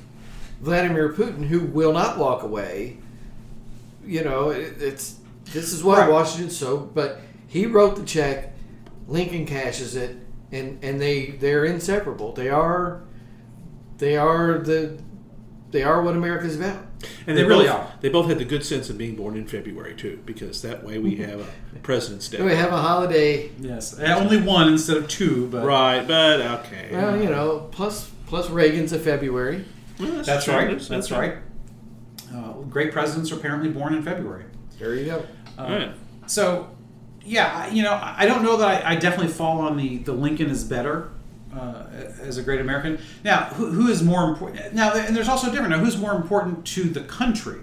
[0.61, 2.99] Vladimir Putin, who will not walk away.
[4.05, 5.17] You know, it, it's
[5.53, 6.11] this is why Right.
[6.11, 6.77] Washington's so.
[6.79, 8.53] But he wrote the check.
[9.09, 10.17] Lincoln cashes it,
[10.53, 12.33] and and they they're inseparable.
[12.33, 13.03] They are
[13.99, 14.99] they are the
[15.77, 16.79] they are what America's about.
[17.27, 17.93] And They really both, are.
[18.01, 20.97] They both had the good sense of being born in February too, because that way
[20.99, 22.43] we have a President's Day.
[22.43, 23.51] We have a holiday.
[23.61, 26.89] yes, only one instead of two, but Right, but okay.
[26.93, 29.67] Well, you know, plus plus Reagan's a February.
[30.01, 30.55] Well, that's true.
[30.55, 30.81] right.
[30.81, 31.37] That's right.
[32.35, 34.45] Uh, great presidents are apparently born in February.
[34.79, 35.27] There you go.
[35.59, 35.91] Uh, Right.
[36.27, 36.71] So,
[37.23, 40.13] yeah, you know, I I don't know that I, I definitely fall on the the
[40.15, 41.11] Lincoln is better
[41.57, 41.87] uh,
[42.21, 42.99] as a great American.
[43.25, 44.75] Now, who, who is more important?
[44.75, 45.71] Now, and there's also different.
[45.71, 47.61] Now, who's more important to the country?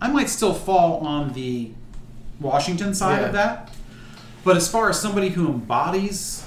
[0.00, 1.70] I might still fall on the
[2.40, 3.26] Washington side Yeah.
[3.26, 3.70] of that,
[4.44, 6.44] but as far as somebody who embodies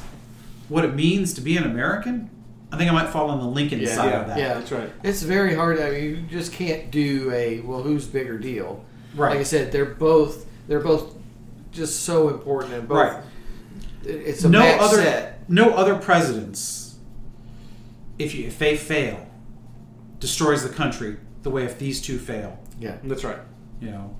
[0.69, 2.29] what it means to be an American,
[2.71, 4.37] I think I might fall on the Lincoln Yeah, side yeah, of that.
[4.37, 4.53] yeah.
[4.55, 4.89] That's right.
[5.03, 5.79] It's very hard.
[5.79, 7.81] I mean, you just can't do a well.
[7.81, 8.83] Who's bigger deal?
[9.15, 9.29] Right.
[9.31, 11.15] Like I said, they're both they're both
[11.71, 12.97] just so important and both.
[13.13, 13.23] Right.
[14.05, 15.43] It- It's a no other set.
[15.49, 16.95] no other presidents
[18.19, 19.27] if you if they fail
[20.19, 22.95] destroys the country the way if these two fail Yeah.
[23.03, 23.37] That's right.
[23.79, 24.15] you know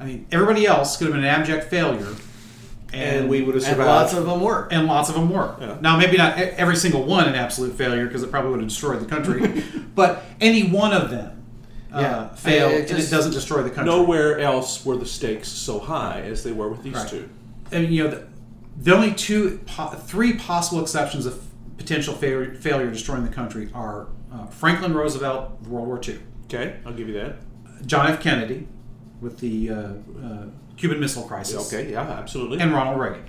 [0.00, 2.08] i mean everybody else could have been an abject failure
[2.94, 3.88] And we would have And survived.
[3.88, 4.68] lots of them work.
[4.70, 5.76] and lots of them were Yeah.
[5.80, 8.68] now maybe not e- every single one an absolute failure because it probably would have
[8.68, 9.62] destroyed the country
[9.94, 11.42] but any one of them
[11.92, 12.28] uh, Yeah.
[12.34, 15.78] fail I- it and it doesn't destroy the country Nowhere else were the stakes so
[15.78, 17.08] high as they were with these Right.
[17.08, 17.28] two.
[17.70, 18.22] and you know the,
[18.76, 21.42] the only two po- three possible exceptions of
[21.76, 26.92] potential failure, failure destroying the country are uh, franklin roosevelt world war ii Okay, I'll
[26.92, 27.36] give you that.
[27.86, 28.20] john f.
[28.20, 28.66] Kennedy
[29.20, 30.46] with the uh, uh,
[30.76, 31.72] cuban missile crisis.
[31.72, 32.58] Okay, yeah, absolutely.
[32.60, 33.24] and ronald reagan.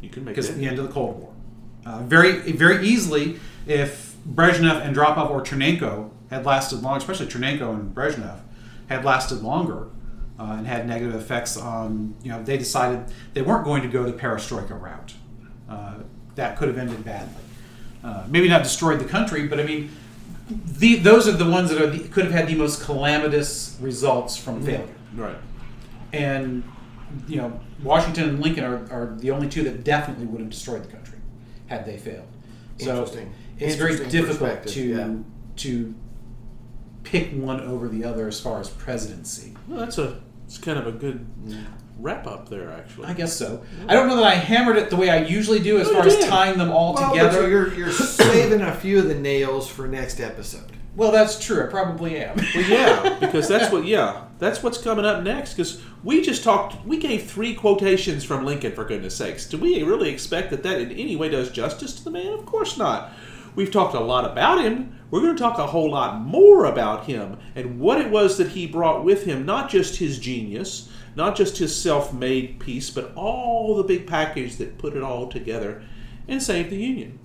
[0.00, 1.32] You can make because at the end of the cold war.
[1.86, 7.74] Uh, very very easily if brezhnev and andropov or chernenko had lasted long especially chernenko
[7.74, 8.38] and brezhnev
[8.88, 9.88] had lasted longer
[10.38, 13.04] uh, and had negative effects on you know they decided
[13.34, 15.14] they weren't going to go the perestroika route
[15.68, 15.94] uh,
[16.34, 17.42] that could have ended badly
[18.04, 19.90] uh, maybe not destroyed the country but i mean
[20.50, 24.36] the, those are the ones that are the, could have had the most calamitous results
[24.36, 25.36] from failure Right.
[26.12, 26.62] and
[27.28, 30.84] you know Washington and Lincoln are, are the only two that definitely would have destroyed
[30.84, 31.18] the country
[31.66, 32.26] had they failed.
[32.78, 33.34] So Interesting.
[33.58, 35.14] it's very difficult to yeah.
[35.56, 35.94] to
[37.04, 39.54] pick one over the other as far as presidency.
[39.68, 41.26] Well, that's a it's kind of a good
[41.98, 43.06] wrap up there, actually.
[43.06, 43.62] I guess so.
[43.88, 46.06] I don't know that I hammered it the way I usually do as Oh, far
[46.06, 47.48] as tying them all Well, but together.
[47.48, 50.70] you're you're saving a few of the nails for next episode.
[50.94, 51.64] Well, that's true.
[51.64, 52.36] I probably am.
[52.36, 53.86] Well, yeah, because that's what.
[53.86, 55.54] Yeah, that's what's coming up next.
[55.54, 56.84] Because we just talked.
[56.86, 58.72] We gave three quotations from Lincoln.
[58.72, 62.04] For goodness sakes, do we really expect that that in any way does justice to
[62.04, 62.34] the man?
[62.34, 63.10] Of course not.
[63.54, 64.98] We've talked a lot about him.
[65.10, 68.48] We're going to talk a whole lot more about him and what it was that
[68.48, 69.44] he brought with him.
[69.44, 74.78] Not just his genius, not just his self-made piece, but all the big package that
[74.78, 75.82] put it all together
[76.26, 77.18] and saved the Union.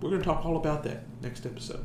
[0.00, 1.84] We're going to talk all about that next episode.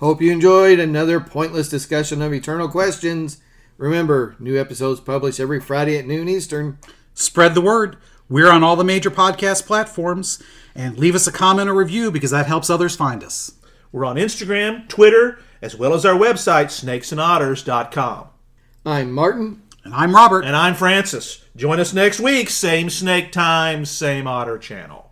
[0.00, 3.40] Hope you enjoyed another pointless discussion of eternal questions.
[3.78, 6.78] Remember, new episodes published every Friday at noon Eastern.
[7.14, 7.96] Spread the word.
[8.28, 10.42] We're on all the major podcast platforms,
[10.74, 13.52] and leave us a comment or review because that helps others find us.
[13.92, 18.26] We're on Instagram, Twitter, as well as our website, snakesandotters.com.
[18.84, 19.62] I'm Martin.
[19.84, 20.44] And I'm Robert.
[20.44, 21.44] And I'm Francis.
[21.54, 25.06] Join us next week, same snake time, same otter channel.